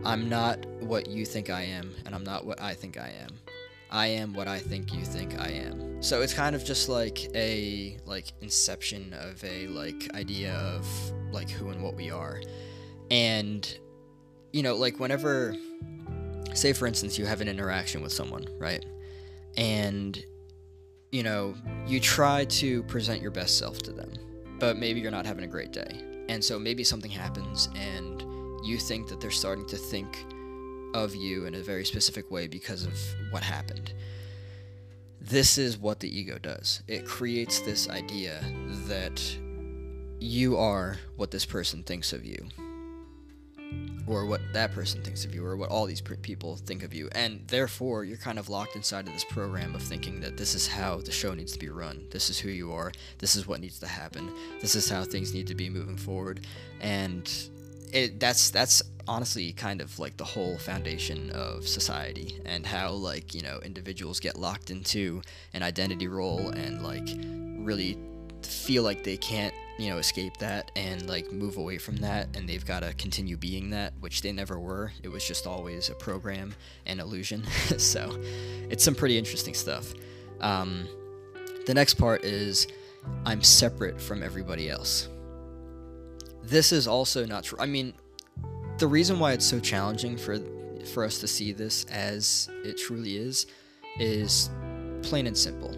I'm 0.08 0.30
not 0.30 0.66
what 0.80 1.10
you 1.10 1.26
think 1.26 1.50
I 1.50 1.64
am, 1.64 1.94
and 2.06 2.16
I'm 2.16 2.24
not 2.24 2.46
what 2.46 2.62
I 2.62 2.74
think 2.74 2.98
I 2.98 3.12
am. 3.22 3.38
I 3.92 4.08
am 4.08 4.34
what 4.34 4.48
I 4.48 4.58
think 4.58 4.94
you 4.94 5.04
think 5.04 5.38
I 5.38 5.50
am. 5.50 6.02
So 6.02 6.22
it's 6.22 6.34
kind 6.34 6.56
of 6.56 6.64
just 6.64 6.88
like 6.88 7.28
a 7.36 7.98
like 8.06 8.32
inception 8.40 9.14
of 9.14 9.44
a 9.44 9.68
like 9.68 10.10
idea 10.14 10.54
of 10.54 10.88
like 11.34 11.50
who 11.50 11.72
and 11.72 11.84
what 11.84 11.96
we 11.96 12.10
are. 12.10 12.42
And 13.12 13.78
you 14.54 14.64
know, 14.64 14.76
like 14.76 14.98
whenever 14.98 15.54
say 16.54 16.72
for 16.72 16.88
instance 16.88 17.20
you 17.20 17.26
have 17.26 17.42
an 17.42 17.50
interaction 17.50 18.02
with 18.02 18.14
someone, 18.14 18.48
right? 18.58 18.86
And 19.58 20.18
you 21.12 21.24
know, 21.24 21.54
you 21.86 22.00
try 22.00 22.46
to 22.46 22.82
present 22.84 23.22
your 23.22 23.32
best 23.32 23.58
self 23.58 23.80
to 23.80 23.92
them, 23.92 24.14
but 24.58 24.78
maybe 24.78 25.02
you're 25.02 25.12
not 25.12 25.26
having 25.26 25.44
a 25.44 25.48
great 25.48 25.74
day. 25.74 26.02
And 26.30 26.42
so 26.42 26.58
maybe 26.58 26.86
something 26.86 27.12
happens 27.12 27.68
and 27.76 28.24
you 28.64 28.78
think 28.78 29.08
that 29.08 29.20
they're 29.20 29.32
starting 29.32 29.66
to 29.68 29.78
think 29.78 30.26
of 30.94 31.16
you 31.16 31.46
in 31.46 31.56
a 31.56 31.62
very 31.62 31.86
specific 31.86 32.32
way 32.32 32.48
because 32.48 32.84
of 32.84 32.98
what 33.32 33.44
happened. 33.44 33.94
This 35.20 35.58
is 35.58 35.78
what 35.78 36.00
the 36.00 36.20
ego 36.20 36.38
does. 36.38 36.82
It 36.88 37.06
creates 37.06 37.60
this 37.60 37.90
idea 37.90 38.40
that 38.88 39.22
you 40.20 40.58
are 40.58 40.98
what 41.16 41.32
this 41.32 41.46
person 41.46 41.84
thinks 41.84 42.14
of 42.14 42.26
you 42.26 42.48
or 44.08 44.26
what 44.26 44.42
that 44.54 44.72
person 44.72 45.04
thinks 45.04 45.26
of 45.26 45.36
you, 45.36 45.46
or 45.46 45.58
what 45.58 45.70
all 45.70 45.86
these 45.86 46.02
people 46.02 46.56
think 46.56 46.82
of 46.82 46.94
you. 46.94 47.10
And 47.12 47.46
therefore, 47.48 48.06
you're 48.06 48.18
kind 48.18 48.40
of 48.40 48.48
locked 48.48 48.76
inside 48.78 49.06
of 49.06 49.14
this 49.14 49.26
program 49.26 49.76
of 49.76 49.84
thinking 49.84 50.22
that 50.22 50.38
this 50.38 50.56
is 50.56 50.66
how 50.66 51.02
the 51.02 51.12
show 51.12 51.34
needs 51.34 51.52
to 51.52 51.60
be 51.60 51.68
run. 51.68 52.06
This 52.10 52.30
is 52.30 52.40
who 52.40 52.50
you 52.50 52.72
are. 52.72 52.94
This 53.18 53.36
is 53.36 53.48
what 53.48 53.60
needs 53.60 53.80
to 53.80 53.88
happen. 53.88 54.32
This 54.62 54.76
is 54.76 54.90
how 54.90 55.04
things 55.04 55.34
need 55.34 55.48
to 55.48 55.56
be 55.56 55.70
moving 55.70 55.98
forward. 55.98 56.46
And 56.80 57.30
it 57.94 58.20
that's 58.20 58.50
that's 58.50 58.82
honestly 59.08 59.54
kind 59.54 59.80
of 59.80 59.98
like 60.00 60.18
the 60.18 60.24
whole 60.24 60.58
foundation 60.58 61.30
of 61.32 61.68
society 61.68 62.42
and 62.46 62.66
how 62.66 62.92
like 62.92 63.34
you 63.34 63.42
know 63.42 63.60
individuals 63.64 64.20
get 64.20 64.38
locked 64.38 64.70
into 64.70 65.22
an 65.54 65.64
identity 65.64 66.08
role 66.08 66.50
and 66.50 66.84
like 66.84 67.08
really 67.64 67.98
feel 68.42 68.84
like 68.84 69.04
they 69.04 69.18
can't 69.18 69.54
you 69.80 69.90
know 69.90 69.98
escape 69.98 70.36
that 70.38 70.72
and 70.76 71.08
like 71.08 71.32
move 71.32 71.58
away 71.58 71.78
from 71.78 71.96
that 71.98 72.28
and 72.36 72.50
they've 72.50 72.66
got 72.66 72.82
to 72.82 72.94
continue 72.96 73.38
being 73.38 73.70
that 73.70 73.94
which 74.00 74.22
they 74.22 74.32
never 74.32 74.60
were. 74.60 74.92
It 75.04 75.10
was 75.10 75.26
just 75.26 75.48
always 75.48 75.90
a 75.90 75.96
program 75.96 76.54
and 76.86 77.00
illusion. 77.00 77.44
So 77.78 78.20
it's 78.70 78.84
some 78.84 78.96
pretty 78.96 79.18
interesting 79.18 79.54
stuff. 79.54 79.94
Um, 80.42 80.88
the 81.68 81.74
next 81.74 81.96
part 81.96 82.24
is 82.24 82.66
i'm 83.26 83.44
separate 83.44 84.00
from 84.02 84.24
everybody 84.24 84.70
else 84.70 85.10
this 86.48 86.72
is 86.72 86.88
also 86.88 87.26
not 87.26 87.44
true 87.44 87.58
i 87.60 87.66
mean 87.66 87.94
the 88.78 88.88
reason 88.88 89.20
why 89.20 89.34
it's 89.34 89.46
so 89.46 89.60
challenging 89.60 90.18
for 90.18 90.40
for 90.94 91.04
us 91.04 91.20
to 91.20 91.28
see 91.28 91.52
this 91.52 91.86
as 91.86 92.50
it 92.64 92.78
truly 92.78 93.18
is 93.18 93.48
is 94.00 94.50
plain 95.02 95.28
and 95.28 95.38
simple 95.38 95.76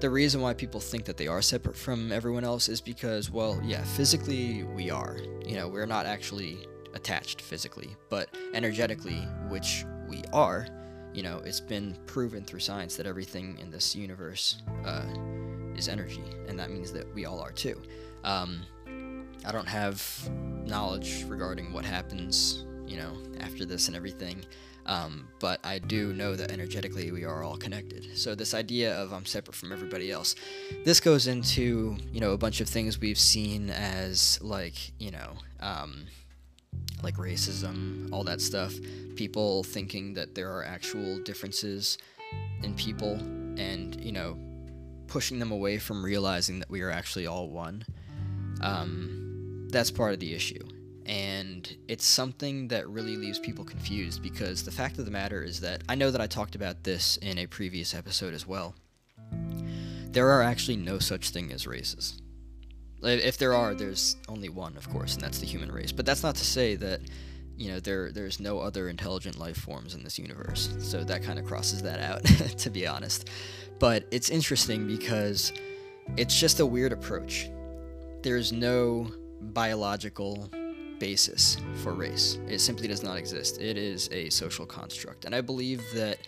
the 0.00 0.10
reason 0.10 0.40
why 0.40 0.54
people 0.54 0.80
think 0.80 1.04
that 1.06 1.16
they 1.16 1.26
are 1.26 1.42
separate 1.42 1.76
from 1.76 2.12
everyone 2.12 2.44
else 2.44 2.68
is 2.68 2.80
because, 2.80 3.32
well, 3.32 3.60
yeah, 3.64 3.82
physically 3.82 4.62
we 4.62 4.90
are. 4.90 5.16
You 5.44 5.56
know, 5.56 5.66
we're 5.66 5.86
not 5.86 6.06
actually 6.06 6.56
attached 6.94 7.40
physically, 7.40 7.96
but 8.08 8.28
energetically, 8.54 9.20
which 9.48 9.84
we 10.08 10.22
are, 10.32 10.68
you 11.12 11.22
know, 11.22 11.42
it's 11.44 11.60
been 11.60 11.96
proven 12.06 12.44
through 12.44 12.60
science 12.60 12.96
that 12.96 13.06
everything 13.06 13.58
in 13.58 13.70
this 13.70 13.96
universe 13.96 14.62
uh, 14.84 15.06
is 15.74 15.88
energy, 15.88 16.22
and 16.46 16.58
that 16.58 16.70
means 16.70 16.92
that 16.92 17.12
we 17.14 17.24
all 17.24 17.40
are 17.40 17.52
too. 17.52 17.82
Um, 18.22 18.60
I 19.44 19.52
don't 19.52 19.68
have 19.68 20.30
knowledge 20.64 21.24
regarding 21.28 21.72
what 21.72 21.84
happens, 21.84 22.64
you 22.86 22.96
know, 22.96 23.16
after 23.40 23.64
this 23.64 23.88
and 23.88 23.96
everything. 23.96 24.44
Um, 24.88 25.28
but 25.38 25.60
I 25.64 25.78
do 25.78 26.14
know 26.14 26.34
that 26.34 26.50
energetically 26.50 27.12
we 27.12 27.24
are 27.24 27.42
all 27.42 27.58
connected. 27.58 28.16
So 28.16 28.34
this 28.34 28.54
idea 28.54 28.96
of 28.96 29.12
I'm 29.12 29.26
separate 29.26 29.54
from 29.54 29.70
everybody 29.70 30.10
else, 30.10 30.34
this 30.84 30.98
goes 30.98 31.26
into 31.26 31.98
you 32.10 32.20
know 32.20 32.32
a 32.32 32.38
bunch 32.38 32.62
of 32.62 32.68
things 32.68 32.98
we've 32.98 33.18
seen 33.18 33.68
as 33.68 34.38
like 34.40 34.92
you 34.98 35.10
know 35.10 35.34
um, 35.60 36.06
like 37.02 37.16
racism, 37.16 38.10
all 38.12 38.24
that 38.24 38.40
stuff. 38.40 38.74
People 39.14 39.62
thinking 39.62 40.14
that 40.14 40.34
there 40.34 40.50
are 40.50 40.64
actual 40.64 41.18
differences 41.18 41.98
in 42.62 42.74
people, 42.74 43.12
and 43.58 44.02
you 44.02 44.12
know 44.12 44.38
pushing 45.06 45.38
them 45.38 45.52
away 45.52 45.78
from 45.78 46.02
realizing 46.02 46.60
that 46.60 46.70
we 46.70 46.80
are 46.80 46.90
actually 46.90 47.26
all 47.26 47.50
one. 47.50 47.84
Um, 48.62 49.27
that's 49.70 49.90
part 49.90 50.12
of 50.12 50.20
the 50.20 50.34
issue 50.34 50.66
and 51.08 51.74
it's 51.88 52.04
something 52.04 52.68
that 52.68 52.86
really 52.86 53.16
leaves 53.16 53.38
people 53.38 53.64
confused 53.64 54.22
because 54.22 54.62
the 54.62 54.70
fact 54.70 54.98
of 54.98 55.06
the 55.06 55.10
matter 55.10 55.42
is 55.42 55.60
that 55.60 55.82
I 55.88 55.94
know 55.94 56.10
that 56.10 56.20
I 56.20 56.26
talked 56.26 56.54
about 56.54 56.84
this 56.84 57.16
in 57.16 57.38
a 57.38 57.46
previous 57.46 57.94
episode 57.94 58.34
as 58.34 58.46
well. 58.46 58.74
There 60.10 60.28
are 60.28 60.42
actually 60.42 60.76
no 60.76 60.98
such 60.98 61.30
thing 61.30 61.50
as 61.50 61.66
races. 61.66 62.20
If 63.02 63.38
there 63.38 63.54
are, 63.54 63.74
there's 63.74 64.16
only 64.28 64.50
one, 64.50 64.76
of 64.76 64.90
course, 64.90 65.14
and 65.14 65.22
that's 65.22 65.38
the 65.38 65.46
human 65.46 65.72
race. 65.72 65.92
But 65.92 66.04
that's 66.04 66.22
not 66.22 66.34
to 66.36 66.44
say 66.44 66.76
that 66.76 67.00
you 67.56 67.72
know 67.72 67.80
there 67.80 68.12
there's 68.12 68.38
no 68.38 68.60
other 68.60 68.88
intelligent 68.88 69.38
life 69.38 69.56
forms 69.56 69.94
in 69.94 70.04
this 70.04 70.18
universe. 70.18 70.74
So 70.78 71.04
that 71.04 71.22
kind 71.22 71.38
of 71.38 71.46
crosses 71.46 71.82
that 71.82 72.00
out, 72.00 72.24
to 72.58 72.70
be 72.70 72.86
honest. 72.86 73.28
But 73.78 74.06
it's 74.10 74.28
interesting 74.28 74.86
because 74.86 75.52
it's 76.16 76.38
just 76.38 76.60
a 76.60 76.66
weird 76.66 76.92
approach. 76.92 77.48
There's 78.22 78.52
no 78.52 79.10
biological 79.40 80.50
basis 80.98 81.56
for 81.76 81.94
race. 81.94 82.38
It 82.48 82.60
simply 82.60 82.88
does 82.88 83.02
not 83.02 83.16
exist. 83.16 83.60
It 83.60 83.76
is 83.76 84.08
a 84.12 84.30
social 84.30 84.66
construct. 84.66 85.24
And 85.24 85.34
I 85.34 85.40
believe 85.40 85.82
that 85.94 86.18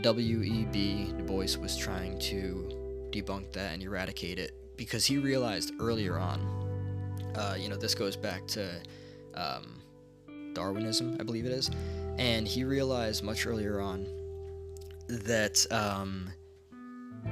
W.E.B. 0.00 1.12
Du 1.16 1.24
Bois 1.24 1.56
was 1.60 1.76
trying 1.76 2.18
to 2.18 3.08
debunk 3.10 3.52
that 3.52 3.72
and 3.72 3.82
eradicate 3.82 4.38
it 4.38 4.52
because 4.76 5.06
he 5.06 5.18
realized 5.18 5.72
earlier 5.80 6.18
on, 6.18 6.40
uh, 7.34 7.56
you 7.58 7.68
know, 7.68 7.76
this 7.76 7.94
goes 7.94 8.16
back 8.16 8.46
to 8.48 8.80
um, 9.34 9.80
Darwinism, 10.52 11.16
I 11.18 11.22
believe 11.22 11.46
it 11.46 11.52
is, 11.52 11.70
and 12.18 12.46
he 12.46 12.64
realized 12.64 13.22
much 13.22 13.46
earlier 13.46 13.80
on 13.80 14.06
that 15.08 15.64
um, 15.70 16.30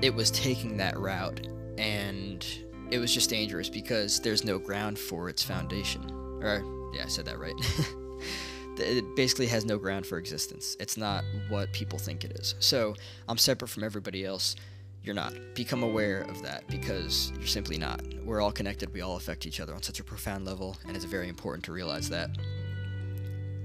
it 0.01 0.15
was 0.15 0.31
taking 0.31 0.77
that 0.79 0.99
route 0.99 1.47
and 1.77 2.47
it 2.95 2.99
was 3.01 3.13
just 3.13 3.29
dangerous 3.29 3.69
because 3.69 4.21
there's 4.21 4.45
no 4.45 4.57
ground 4.57 4.97
for 4.97 5.29
its 5.29 5.43
foundation. 5.43 6.09
Or 6.41 6.63
yeah, 6.95 7.03
I 7.05 7.09
said 7.09 7.25
that 7.25 7.41
right. 7.41 7.55
it 8.79 9.17
basically 9.17 9.49
has 9.49 9.65
no 9.65 9.79
ground 9.79 10.07
for 10.07 10.17
existence. 10.17 10.77
It's 10.79 10.97
not 10.97 11.25
what 11.49 11.73
people 11.73 11.99
think 11.99 12.23
it 12.23 12.39
is. 12.39 12.55
So 12.61 12.95
I'm 13.29 13.37
separate 13.37 13.69
from 13.69 13.83
everybody 13.83 14.25
else. 14.25 14.55
You're 15.03 15.17
not. 15.17 15.35
Become 15.55 15.83
aware 15.83 16.21
of 16.23 16.41
that 16.43 16.69
because 16.69 17.33
you're 17.37 17.49
simply 17.49 17.79
not. 17.79 18.01
We're 18.25 18.41
all 18.41 18.53
connected. 18.53 18.93
We 18.95 19.01
all 19.01 19.17
affect 19.17 19.45
each 19.45 19.59
other 19.59 19.75
on 19.75 19.83
such 19.83 19.99
a 19.99 20.05
profound 20.05 20.45
level, 20.47 20.77
and 20.87 20.97
it's 20.97 21.05
very 21.05 21.29
important 21.29 21.65
to 21.65 21.73
realize 21.73 22.09
that. 22.11 22.31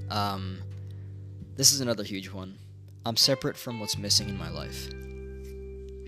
Um, 0.09 0.57
this 1.55 1.71
is 1.71 1.81
another 1.81 2.03
huge 2.03 2.31
one. 2.31 2.57
I'm 3.05 3.15
separate 3.15 3.55
from 3.55 3.79
what's 3.79 3.95
missing 3.95 4.27
in 4.27 4.39
my 4.39 4.49
life. 4.49 4.89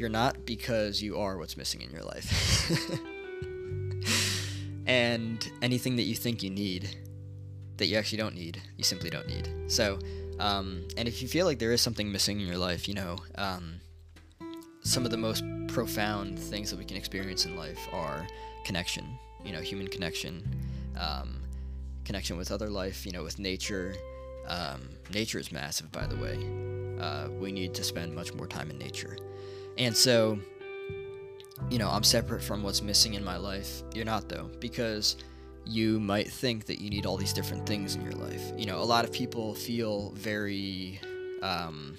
You're 0.02 0.10
not 0.10 0.48
because 0.48 1.00
you 1.00 1.20
are 1.20 1.38
what's 1.38 1.56
missing 1.56 1.82
in 1.82 1.92
your 1.92 2.02
life. 2.02 2.72
and 4.88 5.52
anything 5.62 5.96
that 5.98 6.06
you 6.06 6.16
think 6.16 6.42
you 6.42 6.50
need 6.50 6.98
that 7.78 7.86
you 7.86 7.98
actually 7.98 8.18
don't 8.18 8.34
need. 8.34 8.60
You 8.78 8.84
simply 8.84 9.12
don't 9.12 9.28
need. 9.28 9.48
So, 9.68 10.00
um, 10.40 10.88
and 10.98 11.08
if 11.08 11.22
you 11.22 11.28
feel 11.28 11.46
like 11.46 11.60
there 11.60 11.72
is 11.72 11.82
something 11.82 12.12
missing 12.12 12.42
in 12.42 12.48
your 12.48 12.58
life, 12.58 12.88
you 12.88 12.96
know, 12.96 13.18
um, 13.36 13.80
some 14.82 15.06
of 15.06 15.12
the 15.12 15.18
most 15.18 15.44
profound 15.68 16.40
things 16.40 16.72
that 16.72 16.80
we 16.80 16.86
can 16.86 16.98
experience 16.98 17.46
in 17.46 17.56
life 17.56 17.88
are 17.94 18.26
connection, 18.66 19.06
you 19.46 19.52
know, 19.52 19.62
human 19.62 19.88
connection, 19.88 20.44
um, 20.98 21.44
connection 22.06 22.38
with 22.38 22.52
other 22.52 22.72
life, 22.72 23.06
you 23.06 23.12
know, 23.12 23.22
with 23.22 23.38
nature. 23.38 23.94
Um, 24.48 24.82
nature 25.14 25.38
is 25.38 25.52
massive, 25.52 25.92
by 25.92 26.08
the 26.08 26.16
way. 26.16 26.40
Uh, 27.00 27.30
we 27.40 27.52
need 27.52 27.76
to 27.76 27.84
spend 27.84 28.16
much 28.16 28.34
more 28.34 28.48
time 28.48 28.72
in 28.72 28.80
nature. 28.80 29.16
And 29.78 29.96
so, 29.96 30.40
you 31.70 31.78
know, 31.78 31.90
I'm 31.90 32.04
separate 32.04 32.42
from 32.42 32.64
what's 32.64 32.82
missing 32.82 33.14
in 33.14 33.24
my 33.24 33.38
life. 33.38 33.84
You're 33.94 34.06
not, 34.06 34.30
though, 34.30 34.50
because 34.60 35.18
you 35.66 36.00
might 36.00 36.30
think 36.30 36.66
that 36.66 36.82
you 36.82 36.90
need 36.90 37.06
all 37.06 37.18
these 37.18 37.34
different 37.34 37.66
things 37.66 37.96
in 37.96 38.04
your 38.04 38.14
life. 38.14 38.52
You 38.58 38.66
know, 38.66 38.80
a 38.80 38.84
lot 38.84 39.06
of 39.06 39.12
people 39.12 39.54
feel 39.54 40.12
very, 40.12 41.00
um, 41.42 41.96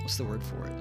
what's 0.00 0.16
the 0.16 0.24
word 0.24 0.42
for 0.42 0.66
it? 0.66 0.72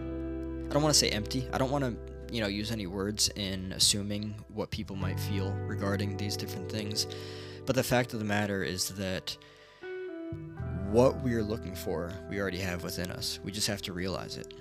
I 0.70 0.74
don't 0.74 0.84
want 0.84 0.94
to 0.94 1.00
say 1.00 1.10
empty. 1.10 1.48
I 1.54 1.58
don't 1.58 1.72
want 1.72 1.84
to, 1.86 1.96
you 2.34 2.42
know, 2.42 2.48
use 2.48 2.72
any 2.72 2.88
words 2.88 3.30
in 3.36 3.72
assuming 3.72 4.36
what 4.50 4.70
people 4.70 4.96
might 4.96 5.20
feel 5.20 5.52
regarding 5.66 6.18
these 6.18 6.36
different 6.36 6.70
things. 6.70 7.08
But 7.66 7.76
the 7.76 7.84
fact 7.84 8.14
of 8.14 8.20
the 8.20 8.26
matter 8.26 8.64
is 8.64 8.90
that 8.90 9.36
what 10.90 11.22
we 11.22 11.34
are 11.34 11.44
looking 11.44 11.76
for, 11.76 12.12
we 12.30 12.40
already 12.40 12.60
have 12.60 12.84
within 12.84 13.12
us. 13.12 13.40
We 13.44 13.52
just 13.52 13.68
have 13.68 13.82
to 13.84 13.94
realize 13.94 14.38
it. 14.38 14.54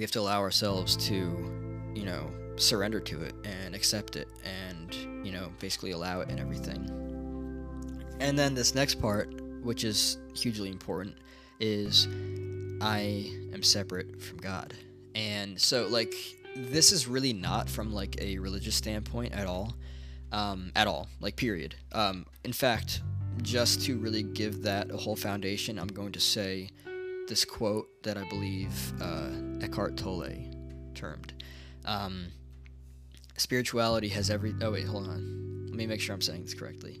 We 0.00 0.04
have 0.04 0.12
to 0.12 0.20
allow 0.20 0.40
ourselves 0.40 0.96
to, 1.08 1.14
you 1.94 2.06
know, 2.06 2.30
surrender 2.56 3.00
to 3.00 3.20
it 3.20 3.34
and 3.44 3.74
accept 3.74 4.16
it 4.16 4.28
and, 4.42 4.94
you 5.22 5.30
know, 5.30 5.52
basically 5.58 5.90
allow 5.90 6.22
it 6.22 6.30
and 6.30 6.40
everything. 6.40 6.88
And 8.18 8.38
then 8.38 8.54
this 8.54 8.74
next 8.74 8.94
part, 8.94 9.42
which 9.62 9.84
is 9.84 10.16
hugely 10.34 10.70
important, 10.70 11.16
is 11.60 12.08
I 12.80 13.30
am 13.52 13.62
separate 13.62 14.22
from 14.22 14.38
God. 14.38 14.72
And 15.14 15.60
so, 15.60 15.86
like, 15.86 16.14
this 16.56 16.92
is 16.92 17.06
really 17.06 17.34
not 17.34 17.68
from 17.68 17.92
like 17.92 18.18
a 18.22 18.38
religious 18.38 18.76
standpoint 18.76 19.34
at 19.34 19.46
all. 19.46 19.74
Um, 20.32 20.72
at 20.74 20.86
all, 20.86 21.08
like, 21.20 21.36
period. 21.36 21.74
Um, 21.92 22.24
in 22.42 22.54
fact, 22.54 23.02
just 23.42 23.82
to 23.82 23.98
really 23.98 24.22
give 24.22 24.62
that 24.62 24.90
a 24.90 24.96
whole 24.96 25.14
foundation, 25.14 25.78
I'm 25.78 25.88
going 25.88 26.12
to 26.12 26.20
say 26.20 26.70
this 27.30 27.44
quote 27.44 28.02
that 28.02 28.18
I 28.18 28.28
believe 28.28 28.92
uh, 29.00 29.30
Eckhart 29.62 29.96
Tolle 29.96 30.34
termed. 30.94 31.32
Um, 31.86 32.26
spirituality 33.36 34.08
has 34.08 34.28
every. 34.28 34.52
Oh 34.60 34.72
wait, 34.72 34.84
hold 34.84 35.08
on. 35.08 35.66
Let 35.68 35.76
me 35.76 35.86
make 35.86 36.00
sure 36.00 36.12
I'm 36.12 36.20
saying 36.20 36.42
this 36.42 36.54
correctly. 36.54 37.00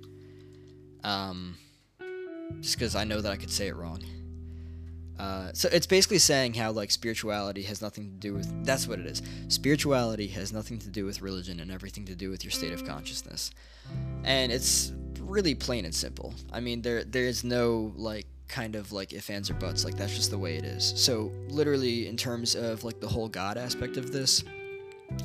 Um, 1.02 1.58
just 2.60 2.78
because 2.78 2.94
I 2.94 3.04
know 3.04 3.20
that 3.20 3.30
I 3.30 3.36
could 3.36 3.50
say 3.50 3.66
it 3.66 3.76
wrong. 3.76 4.02
Uh, 5.18 5.50
so 5.52 5.68
it's 5.70 5.86
basically 5.86 6.18
saying 6.18 6.54
how 6.54 6.70
like 6.70 6.90
spirituality 6.92 7.62
has 7.64 7.82
nothing 7.82 8.04
to 8.04 8.16
do 8.16 8.32
with 8.32 8.64
that's 8.64 8.88
what 8.88 8.98
it 8.98 9.04
is 9.04 9.20
spirituality 9.48 10.26
has 10.26 10.50
nothing 10.50 10.78
to 10.78 10.88
do 10.88 11.04
with 11.04 11.20
religion 11.20 11.60
and 11.60 11.70
everything 11.70 12.06
to 12.06 12.14
do 12.14 12.30
with 12.30 12.42
your 12.42 12.50
state 12.50 12.72
of 12.72 12.86
consciousness 12.86 13.50
and 14.24 14.50
it's 14.50 14.92
really 15.20 15.54
plain 15.54 15.84
and 15.84 15.94
simple 15.94 16.32
i 16.54 16.58
mean 16.58 16.80
there 16.80 17.04
there 17.04 17.24
is 17.24 17.44
no 17.44 17.92
like 17.96 18.24
kind 18.50 18.74
of 18.74 18.92
like 18.92 19.12
if 19.12 19.30
ands 19.30 19.48
or 19.48 19.54
buts 19.54 19.84
like 19.84 19.96
that's 19.96 20.14
just 20.14 20.30
the 20.30 20.38
way 20.38 20.56
it 20.56 20.64
is. 20.64 20.92
So 20.96 21.32
literally 21.48 22.08
in 22.08 22.16
terms 22.16 22.54
of 22.54 22.84
like 22.84 23.00
the 23.00 23.08
whole 23.08 23.28
god 23.28 23.56
aspect 23.56 23.96
of 23.96 24.12
this 24.12 24.44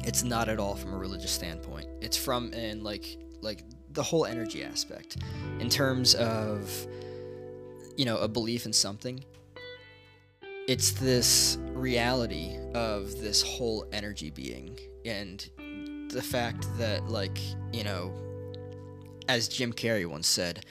it's 0.03 0.24
not 0.24 0.50
at 0.50 0.60
all 0.60 0.75
from 0.75 0.94
a 0.94 0.98
religious 0.98 1.32
standpoint. 1.32 1.88
It's 2.01 2.17
from 2.17 2.53
in 2.53 2.84
like 2.84 3.17
like 3.41 3.63
the 3.91 4.03
whole 4.03 4.25
energy 4.25 4.63
aspect. 4.63 5.17
In 5.60 5.70
terms 5.70 6.15
of 6.15 6.88
you 7.98 8.05
know 8.05 8.17
a 8.17 8.27
belief 8.27 8.65
in 8.65 8.74
something 8.74 9.24
it's 10.67 10.91
this 10.91 11.60
reality 11.74 12.58
of 12.74 13.20
this 13.22 13.41
whole 13.41 13.86
energy 13.91 14.32
being. 14.32 14.79
And 15.05 15.48
the 16.10 16.22
fact 16.22 16.67
that 16.77 17.08
like 17.10 17.39
you 17.74 17.84
know 17.84 18.13
as 19.27 19.48
jim 19.48 19.74
carrey 19.74 20.05
once 20.05 20.27
said 20.27 20.65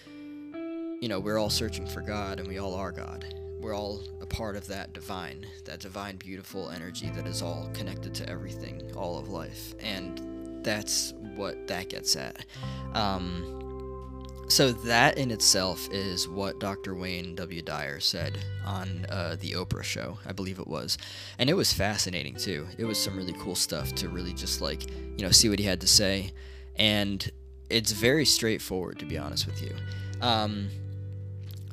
you 1.05 1.09
know 1.11 1.21
we're 1.21 1.37
all 1.37 1.51
searching 1.51 1.87
for 1.87 2.01
god 2.01 2.41
and 2.41 2.49
we 2.49 2.57
all 2.57 2.75
are 2.75 2.91
god 2.91 3.27
we're 3.61 3.77
all 3.77 4.01
a 4.23 4.27
part 4.27 4.57
of 4.57 4.67
that 4.67 4.95
divine 4.95 5.45
that 5.67 5.79
divine 5.79 6.17
beautiful 6.17 6.71
energy 6.71 7.11
that 7.11 7.27
is 7.27 7.43
all 7.43 7.69
connected 7.75 8.15
to 8.15 8.27
everything 8.27 8.81
all 8.97 9.19
of 9.19 9.29
life 9.29 9.75
and 9.81 10.65
that's 10.65 11.13
what 11.37 11.67
that 11.67 11.91
gets 11.91 12.17
at 12.17 12.47
um, 12.95 14.25
so 14.49 14.73
that 14.73 15.19
in 15.19 15.31
itself 15.31 15.87
is 15.93 16.27
what 16.27 16.59
Dr. 16.59 16.95
Wayne 16.95 17.35
W. 17.35 17.61
Dyer 17.61 18.01
said 18.01 18.39
on 18.65 19.05
uh, 19.11 19.37
the 19.39 19.53
Oprah 19.53 19.83
show, 19.83 20.19
I 20.27 20.33
believe 20.33 20.59
it 20.59 20.67
was, 20.67 20.97
and 21.39 21.51
it 21.51 21.55
was 21.55 21.73
fascinating 21.73 22.35
too. 22.35 22.67
It 22.79 22.85
was 22.85 23.03
some 23.03 23.17
really 23.17 23.33
cool 23.35 23.55
stuff 23.55 23.95
to 23.97 24.09
really 24.09 24.33
just 24.33 24.61
like 24.63 24.89
you 24.91 25.25
know 25.25 25.31
see 25.31 25.51
what 25.51 25.59
he 25.59 25.65
had 25.65 25.81
to 25.83 25.87
say, 25.87 26.33
and 26.77 27.31
it's 27.69 27.93
very 27.93 28.25
straightforward 28.25 28.99
to 29.01 29.07
be 29.07 29.19
honest 29.19 29.47
with 29.47 29.61
you. 29.63 29.75
Um, 30.21 30.69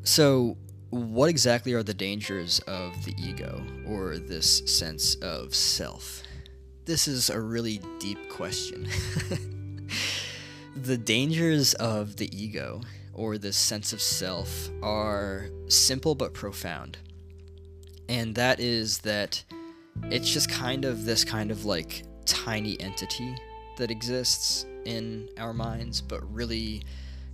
so 0.03 0.57
what 0.89 1.29
exactly 1.29 1.73
are 1.73 1.83
the 1.83 1.93
dangers 1.93 2.59
of 2.67 3.05
the 3.05 3.15
ego 3.17 3.65
or 3.87 4.17
this 4.17 4.61
sense 4.65 5.15
of 5.15 5.55
self? 5.55 6.23
This 6.85 7.07
is 7.07 7.29
a 7.29 7.39
really 7.39 7.79
deep 7.99 8.29
question. 8.29 8.87
the 10.75 10.97
dangers 10.97 11.73
of 11.75 12.17
the 12.17 12.29
ego 12.35 12.81
or 13.13 13.37
this 13.37 13.55
sense 13.55 13.93
of 13.93 14.01
self 14.01 14.69
are 14.81 15.49
simple 15.67 16.15
but 16.15 16.33
profound. 16.33 16.97
And 18.09 18.35
that 18.35 18.59
is 18.59 18.99
that 18.99 19.43
it's 20.05 20.31
just 20.31 20.49
kind 20.49 20.83
of 20.83 21.05
this 21.05 21.23
kind 21.23 21.51
of 21.51 21.65
like 21.65 22.03
tiny 22.25 22.79
entity 22.81 23.35
that 23.77 23.91
exists 23.91 24.65
in 24.85 25.29
our 25.37 25.53
minds, 25.53 26.01
but 26.01 26.21
really 26.33 26.81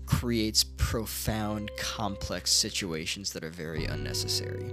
creates 0.07 0.63
profound, 0.63 1.69
complex 1.77 2.51
situations 2.51 3.31
that 3.33 3.43
are 3.43 3.51
very 3.51 3.85
unnecessary. 3.85 4.71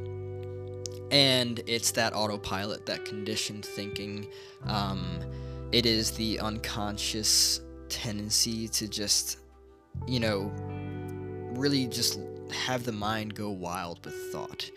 And 1.10 1.60
it's 1.66 1.90
that 1.92 2.14
autopilot, 2.14 2.86
that 2.86 3.04
conditioned 3.04 3.64
thinking. 3.64 4.28
Um, 4.64 5.20
it 5.72 5.84
is 5.84 6.12
the 6.12 6.40
unconscious 6.40 7.60
tendency 7.88 8.68
to 8.68 8.88
just, 8.88 9.38
you 10.06 10.20
know, 10.20 10.50
really 11.54 11.86
just 11.86 12.18
have 12.52 12.84
the 12.84 12.92
mind 12.92 13.34
go 13.34 13.50
wild 13.50 14.04
with 14.04 14.14
thought. 14.32 14.70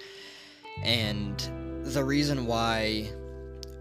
And 0.84 1.40
the 1.84 2.04
reason 2.04 2.46
why 2.46 3.10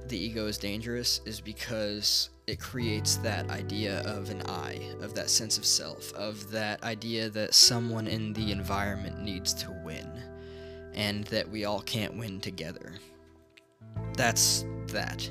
the 0.09 0.19
ego 0.19 0.47
is 0.47 0.59
dangerous 0.59 1.21
is 1.25 1.41
because 1.41 2.31
it 2.47 2.61
creates 2.61 3.17
that 3.17 3.51
idea 3.51 4.01
of 4.03 4.31
an 4.31 4.43
I, 4.49 4.81
of 5.01 5.15
that 5.15 5.31
sense 5.31 5.59
of 5.59 5.65
self, 5.65 6.13
of 6.15 6.51
that 6.51 6.83
idea 6.85 7.29
that 7.31 7.55
someone 7.55 8.07
in 8.07 8.33
the 8.33 8.53
environment 8.53 9.21
needs 9.21 9.53
to 9.55 9.71
win, 9.85 10.09
and 10.95 11.25
that 11.25 11.49
we 11.49 11.65
all 11.65 11.81
can't 11.81 12.17
win 12.17 12.41
together. 12.41 12.93
That's 14.17 14.65
that. 14.89 15.29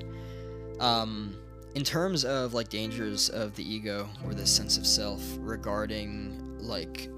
Um, 0.80 1.38
in 1.76 1.84
terms 1.84 2.26
of 2.26 2.54
like 2.54 2.70
dangers 2.70 3.30
of 3.30 3.56
the 3.56 3.64
ego 3.64 4.10
or 4.26 4.34
this 4.34 4.52
sense 4.52 4.78
of 4.78 4.86
self 4.86 5.22
regarding 5.40 6.58
like 6.60 7.10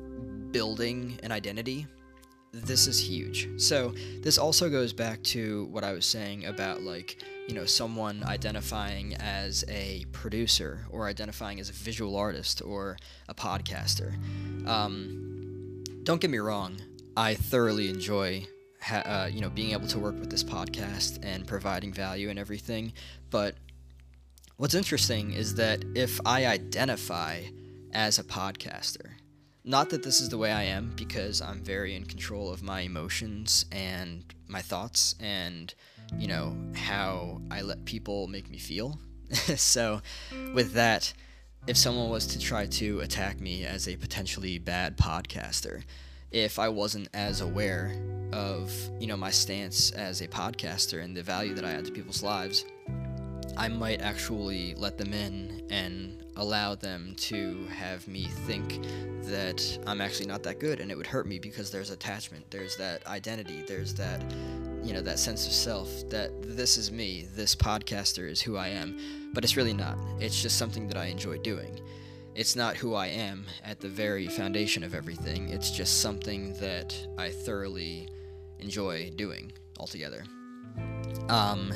building 0.51 1.19
an 1.23 1.31
identity 1.31 1.87
this 2.63 2.87
is 2.87 2.99
huge. 2.99 3.49
So 3.61 3.93
this 4.21 4.37
also 4.37 4.69
goes 4.69 4.93
back 4.93 5.21
to 5.23 5.65
what 5.65 5.83
i 5.83 5.93
was 5.93 6.05
saying 6.05 6.45
about 6.45 6.81
like 6.81 7.23
you 7.47 7.55
know 7.55 7.65
someone 7.65 8.23
identifying 8.23 9.15
as 9.15 9.63
a 9.67 10.05
producer 10.11 10.79
or 10.89 11.07
identifying 11.07 11.59
as 11.59 11.69
a 11.69 11.73
visual 11.73 12.15
artist 12.15 12.61
or 12.61 12.97
a 13.29 13.33
podcaster. 13.33 14.13
Um, 14.67 15.83
don't 16.03 16.21
get 16.21 16.29
me 16.29 16.37
wrong 16.37 16.77
i 17.17 17.33
thoroughly 17.35 17.89
enjoy 17.89 18.45
ha- 18.81 19.03
uh, 19.05 19.29
you 19.29 19.41
know 19.41 19.49
being 19.49 19.71
able 19.71 19.87
to 19.87 19.99
work 19.99 20.17
with 20.19 20.29
this 20.29 20.43
podcast 20.43 21.19
and 21.21 21.45
providing 21.45 21.91
value 21.91 22.29
and 22.29 22.39
everything 22.39 22.93
but 23.29 23.55
What's 24.57 24.73
interesting 24.73 25.33
is 25.33 25.53
that 25.55 25.83
if 25.93 26.19
I 26.25 26.47
identify 26.47 27.43
as 27.93 28.17
a 28.17 28.23
podcaster, 28.23 29.11
not 29.67 29.89
that 29.89 30.01
this 30.01 30.21
is 30.21 30.29
the 30.29 30.37
way 30.37 30.51
I 30.51 30.63
am, 30.63 30.93
because 30.95 31.41
I'm 31.41 31.61
very 31.61 31.93
in 31.93 32.05
control 32.05 32.51
of 32.51 32.63
my 32.63 32.81
emotions 32.81 33.65
and 33.69 34.23
my 34.47 34.61
thoughts 34.61 35.13
and, 35.19 35.73
you 36.17 36.27
know, 36.27 36.55
how 36.73 37.41
I 37.51 37.61
let 37.61 37.83
people 37.83 38.27
make 38.27 38.49
me 38.49 38.59
feel. 38.59 38.97
so, 39.57 40.01
with 40.53 40.71
that, 40.73 41.13
if 41.67 41.75
someone 41.75 42.09
was 42.09 42.27
to 42.27 42.39
try 42.39 42.65
to 42.65 43.01
attack 43.01 43.41
me 43.41 43.65
as 43.65 43.89
a 43.89 43.97
potentially 43.97 44.57
bad 44.57 44.97
podcaster, 44.97 45.83
if 46.31 46.59
I 46.59 46.69
wasn't 46.69 47.09
as 47.13 47.41
aware 47.41 47.93
of, 48.31 48.71
you 49.01 49.07
know, 49.07 49.17
my 49.17 49.31
stance 49.31 49.91
as 49.91 50.21
a 50.21 50.29
podcaster 50.29 51.03
and 51.03 51.15
the 51.15 51.23
value 51.23 51.53
that 51.55 51.65
I 51.65 51.73
add 51.73 51.83
to 51.85 51.91
people's 51.91 52.23
lives, 52.23 52.63
I 53.55 53.67
might 53.67 54.01
actually 54.01 54.75
let 54.75 54.97
them 54.97 55.13
in 55.13 55.63
and 55.69 56.23
allow 56.35 56.75
them 56.75 57.15
to 57.17 57.65
have 57.67 58.07
me 58.07 58.25
think 58.45 58.83
that 59.23 59.79
I'm 59.87 60.01
actually 60.01 60.27
not 60.27 60.43
that 60.43 60.59
good 60.59 60.79
and 60.79 60.91
it 60.91 60.95
would 60.95 61.07
hurt 61.07 61.27
me 61.27 61.39
because 61.39 61.71
there's 61.71 61.89
attachment, 61.89 62.49
there's 62.51 62.75
that 62.77 63.05
identity, 63.07 63.63
there's 63.67 63.93
that 63.95 64.21
you 64.83 64.93
know 64.93 65.01
that 65.01 65.19
sense 65.19 65.45
of 65.45 65.51
self 65.51 66.07
that 66.09 66.31
this 66.43 66.77
is 66.77 66.91
me, 66.91 67.27
this 67.35 67.55
podcaster 67.55 68.29
is 68.29 68.41
who 68.41 68.55
I 68.55 68.69
am, 68.69 68.97
but 69.33 69.43
it's 69.43 69.57
really 69.57 69.73
not. 69.73 69.97
It's 70.19 70.41
just 70.41 70.57
something 70.57 70.87
that 70.87 70.97
I 70.97 71.05
enjoy 71.05 71.39
doing. 71.39 71.79
It's 72.35 72.55
not 72.55 72.77
who 72.77 72.93
I 72.93 73.07
am 73.07 73.45
at 73.65 73.79
the 73.79 73.89
very 73.89 74.27
foundation 74.27 74.83
of 74.83 74.93
everything. 74.93 75.49
It's 75.49 75.71
just 75.71 76.01
something 76.01 76.53
that 76.59 76.95
I 77.17 77.31
thoroughly 77.31 78.07
enjoy 78.59 79.11
doing 79.15 79.51
altogether. 79.79 80.23
Um 81.29 81.73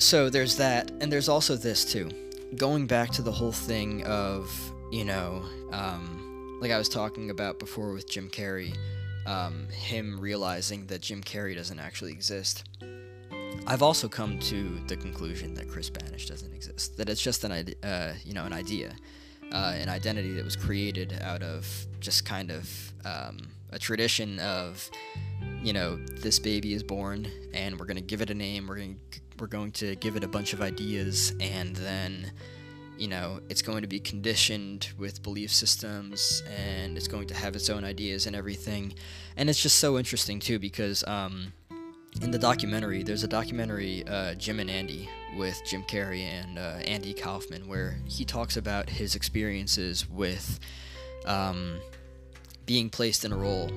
so 0.00 0.30
there's 0.30 0.56
that, 0.56 0.90
and 1.00 1.12
there's 1.12 1.28
also 1.28 1.56
this 1.56 1.84
too. 1.84 2.10
Going 2.56 2.86
back 2.86 3.10
to 3.10 3.22
the 3.22 3.30
whole 3.30 3.52
thing 3.52 4.04
of, 4.06 4.50
you 4.90 5.04
know, 5.04 5.44
um, 5.72 6.58
like 6.60 6.70
I 6.70 6.78
was 6.78 6.88
talking 6.88 7.30
about 7.30 7.58
before 7.58 7.92
with 7.92 8.08
Jim 8.08 8.28
Carrey, 8.30 8.74
um, 9.26 9.68
him 9.68 10.18
realizing 10.18 10.86
that 10.86 11.02
Jim 11.02 11.22
Carrey 11.22 11.54
doesn't 11.54 11.78
actually 11.78 12.12
exist. 12.12 12.64
I've 13.66 13.82
also 13.82 14.08
come 14.08 14.38
to 14.38 14.80
the 14.86 14.96
conclusion 14.96 15.52
that 15.54 15.68
Chris 15.68 15.90
Banish 15.90 16.26
doesn't 16.26 16.52
exist. 16.52 16.96
That 16.96 17.10
it's 17.10 17.22
just 17.22 17.44
an 17.44 17.52
idea, 17.52 17.74
uh, 17.82 18.14
you 18.24 18.32
know, 18.32 18.46
an 18.46 18.54
idea, 18.54 18.96
uh, 19.52 19.74
an 19.76 19.90
identity 19.90 20.32
that 20.32 20.44
was 20.44 20.56
created 20.56 21.18
out 21.22 21.42
of 21.42 21.68
just 22.00 22.24
kind 22.24 22.50
of 22.50 22.92
um, 23.04 23.38
a 23.70 23.78
tradition 23.78 24.38
of, 24.40 24.90
you 25.62 25.74
know, 25.74 25.96
this 25.96 26.38
baby 26.38 26.72
is 26.72 26.82
born 26.82 27.28
and 27.52 27.78
we're 27.78 27.86
gonna 27.86 28.00
give 28.00 28.22
it 28.22 28.30
a 28.30 28.34
name. 28.34 28.66
We're 28.66 28.76
gonna 28.76 28.94
we're 29.40 29.46
going 29.46 29.72
to 29.72 29.96
give 29.96 30.16
it 30.16 30.24
a 30.24 30.28
bunch 30.28 30.52
of 30.52 30.60
ideas 30.60 31.32
and 31.40 31.76
then 31.76 32.32
you 32.98 33.08
know 33.08 33.40
it's 33.48 33.62
going 33.62 33.82
to 33.82 33.88
be 33.88 33.98
conditioned 33.98 34.90
with 34.98 35.22
belief 35.22 35.50
systems 35.52 36.42
and 36.54 36.96
it's 36.96 37.08
going 37.08 37.26
to 37.26 37.34
have 37.34 37.56
its 37.56 37.70
own 37.70 37.84
ideas 37.84 38.26
and 38.26 38.36
everything. 38.36 38.92
And 39.36 39.48
it's 39.48 39.62
just 39.62 39.78
so 39.78 39.98
interesting 39.98 40.40
too 40.40 40.58
because 40.58 41.02
um, 41.06 41.52
in 42.20 42.30
the 42.30 42.38
documentary 42.38 43.02
there's 43.02 43.24
a 43.24 43.28
documentary 43.28 44.04
uh, 44.06 44.34
jim 44.34 44.60
and 44.60 44.68
andy 44.68 45.08
with 45.36 45.60
jim 45.64 45.82
carrey 45.84 46.22
and 46.22 46.58
uh, 46.58 46.78
andy 46.84 47.14
kaufman 47.14 47.68
where 47.68 47.96
he 48.06 48.24
talks 48.24 48.56
about 48.56 48.88
his 48.90 49.14
experiences 49.14 50.08
with 50.10 50.58
um, 51.24 51.78
being 52.66 52.90
placed 52.90 53.24
in 53.24 53.32
a 53.32 53.36
role 53.36 53.70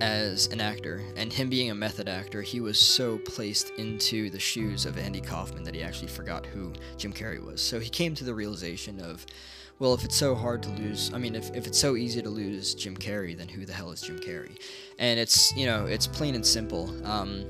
as 0.00 0.46
an 0.48 0.60
actor, 0.60 1.02
and 1.16 1.32
him 1.32 1.48
being 1.48 1.70
a 1.70 1.74
method 1.74 2.08
actor, 2.08 2.42
he 2.42 2.60
was 2.60 2.78
so 2.78 3.18
placed 3.18 3.70
into 3.78 4.30
the 4.30 4.38
shoes 4.38 4.86
of 4.86 4.98
Andy 4.98 5.20
Kaufman 5.20 5.62
that 5.64 5.74
he 5.74 5.82
actually 5.82 6.08
forgot 6.08 6.46
who 6.46 6.72
Jim 6.96 7.12
Carrey 7.12 7.44
was. 7.44 7.60
So 7.60 7.78
he 7.78 7.90
came 7.90 8.14
to 8.14 8.24
the 8.24 8.34
realization 8.34 9.00
of, 9.00 9.26
well, 9.78 9.94
if 9.94 10.04
it's 10.04 10.16
so 10.16 10.34
hard 10.34 10.62
to 10.64 10.70
lose, 10.70 11.12
I 11.14 11.18
mean, 11.18 11.34
if, 11.34 11.54
if 11.54 11.66
it's 11.66 11.78
so 11.78 11.96
easy 11.96 12.22
to 12.22 12.28
lose 12.28 12.74
Jim 12.74 12.96
Carrey, 12.96 13.36
then 13.36 13.48
who 13.48 13.64
the 13.64 13.72
hell 13.72 13.90
is 13.90 14.00
Jim 14.00 14.18
Carrey? 14.18 14.58
And 14.98 15.18
it's, 15.18 15.54
you 15.56 15.66
know, 15.66 15.86
it's 15.86 16.06
plain 16.06 16.34
and 16.34 16.44
simple. 16.44 16.94
Um, 17.06 17.44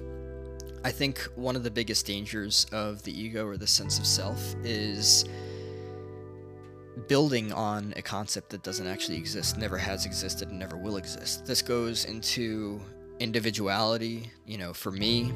I 0.85 0.91
think 0.91 1.19
one 1.35 1.57
of 1.57 1.63
the 1.63 1.71
biggest 1.71 2.07
dangers 2.07 2.67
of 2.73 3.03
the 3.03 3.13
ego 3.13 3.47
or 3.47 3.57
the 3.57 3.67
sense 3.67 3.99
of 3.99 4.07
self 4.07 4.55
is 4.65 5.25
building 7.09 7.53
on 7.53 7.93
a 7.97 8.03
concept 8.03 8.51
that 8.51 8.63
doesn't 8.63 8.87
actually 8.87 9.17
exist, 9.17 9.57
never 9.57 9.77
has 9.77 10.07
existed, 10.07 10.49
and 10.49 10.59
never 10.59 10.77
will 10.77 10.97
exist. 10.97 11.47
This 11.47 11.63
goes 11.63 12.05
into 12.05 12.81
individuality, 13.19 14.31
you 14.47 14.59
know, 14.59 14.73
for 14.73 14.91
me, 14.91 15.33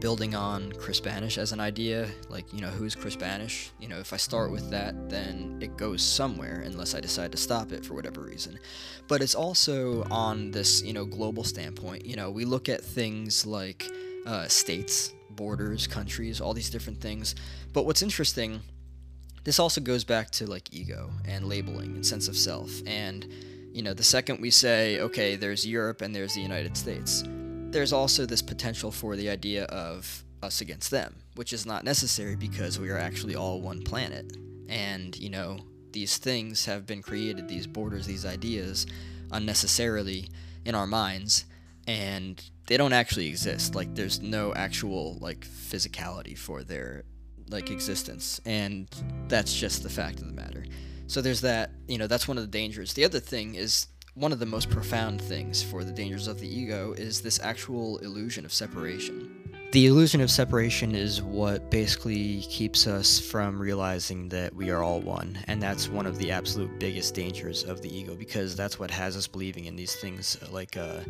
building 0.00 0.34
on 0.34 0.72
Chris 0.72 1.00
Banish 1.00 1.38
as 1.38 1.52
an 1.52 1.60
idea, 1.60 2.08
like, 2.28 2.52
you 2.52 2.60
know, 2.60 2.68
who's 2.68 2.94
Chris 2.94 3.16
Banish? 3.16 3.70
You 3.80 3.88
know, 3.88 3.98
if 3.98 4.12
I 4.12 4.16
start 4.16 4.50
with 4.50 4.70
that, 4.70 5.08
then 5.08 5.58
it 5.60 5.76
goes 5.76 6.02
somewhere 6.02 6.62
unless 6.64 6.94
I 6.94 7.00
decide 7.00 7.32
to 7.32 7.38
stop 7.38 7.72
it 7.72 7.84
for 7.84 7.94
whatever 7.94 8.20
reason. 8.20 8.58
But 9.08 9.22
it's 9.22 9.34
also 9.34 10.04
on 10.04 10.50
this, 10.50 10.82
you 10.82 10.92
know, 10.92 11.04
global 11.04 11.44
standpoint. 11.44 12.04
You 12.04 12.16
know, 12.16 12.30
we 12.30 12.44
look 12.44 12.68
at 12.68 12.82
things 12.82 13.46
like 13.46 13.86
uh, 14.26 14.48
states, 14.48 15.14
borders, 15.30 15.86
countries, 15.86 16.40
all 16.40 16.52
these 16.52 16.70
different 16.70 17.00
things. 17.00 17.34
But 17.72 17.86
what's 17.86 18.02
interesting 18.02 18.60
this 19.46 19.60
also 19.60 19.80
goes 19.80 20.02
back 20.02 20.28
to 20.28 20.44
like 20.44 20.74
ego 20.74 21.08
and 21.24 21.48
labeling 21.48 21.94
and 21.94 22.04
sense 22.04 22.26
of 22.26 22.36
self. 22.36 22.68
And, 22.84 23.32
you 23.72 23.80
know, 23.80 23.94
the 23.94 24.02
second 24.02 24.40
we 24.40 24.50
say, 24.50 24.98
okay, 24.98 25.36
there's 25.36 25.64
Europe 25.64 26.02
and 26.02 26.12
there's 26.12 26.34
the 26.34 26.40
United 26.40 26.76
States, 26.76 27.22
there's 27.70 27.92
also 27.92 28.26
this 28.26 28.42
potential 28.42 28.90
for 28.90 29.14
the 29.14 29.30
idea 29.30 29.66
of 29.66 30.24
us 30.42 30.60
against 30.60 30.90
them, 30.90 31.14
which 31.36 31.52
is 31.52 31.64
not 31.64 31.84
necessary 31.84 32.34
because 32.34 32.80
we 32.80 32.90
are 32.90 32.98
actually 32.98 33.36
all 33.36 33.60
one 33.60 33.82
planet. 33.82 34.36
And, 34.68 35.16
you 35.16 35.30
know, 35.30 35.60
these 35.92 36.18
things 36.18 36.64
have 36.64 36.84
been 36.84 37.00
created, 37.00 37.46
these 37.46 37.68
borders, 37.68 38.04
these 38.04 38.26
ideas, 38.26 38.84
unnecessarily 39.30 40.28
in 40.64 40.74
our 40.74 40.88
minds. 40.88 41.44
And 41.86 42.42
they 42.66 42.76
don't 42.76 42.92
actually 42.92 43.28
exist. 43.28 43.76
Like, 43.76 43.94
there's 43.94 44.20
no 44.20 44.52
actual, 44.54 45.18
like, 45.20 45.46
physicality 45.46 46.36
for 46.36 46.64
their 46.64 47.04
like 47.48 47.70
existence 47.70 48.40
and 48.44 48.88
that's 49.28 49.54
just 49.54 49.82
the 49.82 49.88
fact 49.88 50.20
of 50.20 50.26
the 50.26 50.32
matter. 50.32 50.64
So 51.06 51.20
there's 51.20 51.40
that 51.42 51.70
you 51.88 51.98
know 51.98 52.06
that's 52.06 52.26
one 52.28 52.38
of 52.38 52.44
the 52.44 52.50
dangers. 52.50 52.94
The 52.94 53.04
other 53.04 53.20
thing 53.20 53.54
is 53.54 53.86
one 54.14 54.32
of 54.32 54.38
the 54.38 54.46
most 54.46 54.70
profound 54.70 55.20
things 55.20 55.62
for 55.62 55.84
the 55.84 55.92
dangers 55.92 56.26
of 56.26 56.40
the 56.40 56.48
ego 56.48 56.94
is 56.96 57.20
this 57.20 57.38
actual 57.40 57.98
illusion 57.98 58.44
of 58.44 58.52
separation 58.52 59.25
the 59.76 59.84
illusion 59.84 60.22
of 60.22 60.30
separation 60.30 60.94
is 60.94 61.20
what 61.20 61.70
basically 61.70 62.40
keeps 62.48 62.86
us 62.86 63.20
from 63.20 63.60
realizing 63.60 64.26
that 64.26 64.54
we 64.54 64.70
are 64.70 64.82
all 64.82 65.02
one, 65.02 65.38
and 65.48 65.62
that's 65.62 65.86
one 65.86 66.06
of 66.06 66.16
the 66.16 66.30
absolute 66.30 66.80
biggest 66.80 67.14
dangers 67.14 67.62
of 67.62 67.82
the 67.82 67.94
ego 67.94 68.14
because 68.14 68.56
that's 68.56 68.78
what 68.78 68.90
has 68.90 69.18
us 69.18 69.26
believing 69.26 69.66
in 69.66 69.76
these 69.76 69.94
things 69.94 70.38
like 70.50 70.78
uh, 70.78 71.00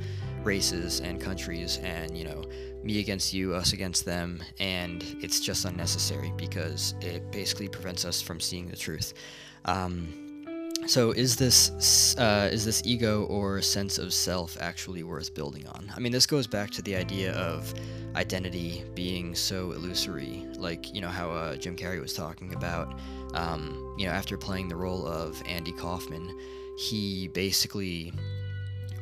races 0.43 0.99
and 0.99 1.21
countries 1.21 1.79
and, 1.85 2.19
you 2.19 2.25
know, 2.25 2.43
me 2.83 2.99
against 2.99 3.33
you, 3.33 3.55
us 3.55 3.73
against 3.73 4.05
them, 4.05 4.43
and 4.59 5.05
it's 5.21 5.39
just 5.39 5.65
unnecessary 5.65 6.33
because 6.37 6.97
it 7.01 7.31
basically 7.31 7.69
prevents 7.69 8.05
us 8.05 8.21
from 8.21 8.41
seeing 8.41 8.67
the 8.67 8.77
truth. 8.77 9.15
Um, 9.67 10.26
so 10.87 11.13
is 11.13 11.37
this 11.37 12.17
uh, 12.19 12.49
is 12.53 12.65
this 12.65 12.83
ego 12.85 13.25
or 13.25 13.63
sense 13.63 13.99
of 13.99 14.13
self 14.13 14.57
actually 14.61 15.03
worth 15.03 15.35
building 15.35 15.67
on? 15.69 15.91
I 15.97 16.01
mean, 16.01 16.13
this 16.13 16.27
goes 16.27 16.47
back 16.47 16.71
to 16.73 16.83
the 16.83 16.95
idea 16.95 17.33
of 17.33 17.73
identity 18.15 18.85
being 18.95 19.35
so 19.35 19.73
illusory, 19.73 20.47
like 20.57 20.95
you 20.95 21.01
know 21.01 21.09
how 21.09 21.31
uh, 21.31 21.57
Jim 21.57 21.77
Carrey 21.77 22.01
was 22.01 22.13
talking 22.13 22.55
about. 22.55 22.99
Um, 23.35 23.95
you 23.99 24.07
know, 24.07 24.13
after 24.13 24.37
playing 24.37 24.69
the 24.69 24.77
role 24.77 25.07
of 25.07 25.43
Andy 25.47 25.73
Kaufman, 25.73 26.39
he 26.79 27.29
basically 27.29 28.13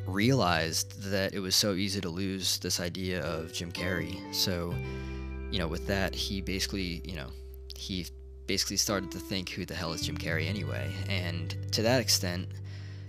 realized 0.07 1.01
that 1.03 1.33
it 1.33 1.39
was 1.39 1.55
so 1.55 1.73
easy 1.73 2.01
to 2.01 2.09
lose 2.09 2.57
this 2.59 2.79
idea 2.79 3.23
of 3.23 3.51
Jim 3.53 3.71
Carrey. 3.71 4.17
So, 4.33 4.73
you 5.51 5.59
know, 5.59 5.67
with 5.67 5.87
that, 5.87 6.13
he 6.13 6.41
basically, 6.41 7.01
you 7.03 7.15
know, 7.15 7.27
he 7.75 8.05
basically 8.47 8.77
started 8.77 9.11
to 9.11 9.19
think 9.19 9.49
who 9.49 9.65
the 9.65 9.73
hell 9.73 9.93
is 9.93 10.01
Jim 10.01 10.17
Carrey 10.17 10.47
anyway. 10.47 10.91
And 11.09 11.55
to 11.73 11.81
that 11.81 11.99
extent, 11.99 12.47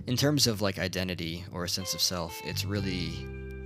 in 0.07 0.16
terms 0.16 0.46
of 0.46 0.62
like 0.62 0.79
identity 0.79 1.44
or 1.53 1.64
a 1.64 1.68
sense 1.68 1.94
of 1.94 2.01
self, 2.01 2.40
it's 2.44 2.64
really, 2.64 3.12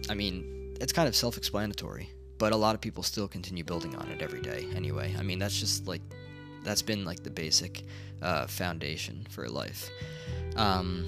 I 0.08 0.14
mean, 0.14 0.76
it's 0.80 0.92
kind 0.92 1.08
of 1.08 1.14
self 1.14 1.36
explanatory, 1.36 2.10
but 2.38 2.52
a 2.52 2.56
lot 2.56 2.74
of 2.74 2.80
people 2.80 3.02
still 3.02 3.28
continue 3.28 3.64
building 3.64 3.94
on 3.96 4.08
it 4.08 4.22
every 4.22 4.40
day 4.40 4.66
anyway. 4.74 5.14
I 5.18 5.22
mean, 5.22 5.38
that's 5.38 5.58
just 5.58 5.86
like, 5.86 6.02
that's 6.64 6.82
been 6.82 7.04
like 7.04 7.22
the 7.22 7.30
basic 7.30 7.84
uh, 8.22 8.46
foundation 8.46 9.26
for 9.30 9.48
life. 9.48 9.90
Um, 10.56 11.06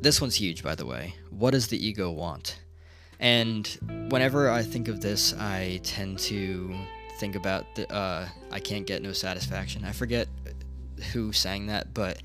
this 0.00 0.20
one's 0.20 0.34
huge, 0.36 0.62
by 0.62 0.74
the 0.74 0.86
way. 0.86 1.14
What 1.30 1.52
does 1.52 1.68
the 1.68 1.84
ego 1.84 2.10
want? 2.10 2.58
And 3.18 3.66
whenever 4.10 4.50
I 4.50 4.62
think 4.62 4.88
of 4.88 5.00
this, 5.00 5.34
I 5.34 5.80
tend 5.82 6.18
to 6.20 6.74
think 7.18 7.36
about 7.36 7.74
the 7.74 7.92
uh, 7.92 8.28
I 8.50 8.60
can't 8.60 8.86
get 8.86 9.02
no 9.02 9.12
satisfaction. 9.12 9.84
I 9.84 9.92
forget 9.92 10.28
who 11.12 11.32
sang 11.32 11.66
that, 11.66 11.92
but 11.94 12.22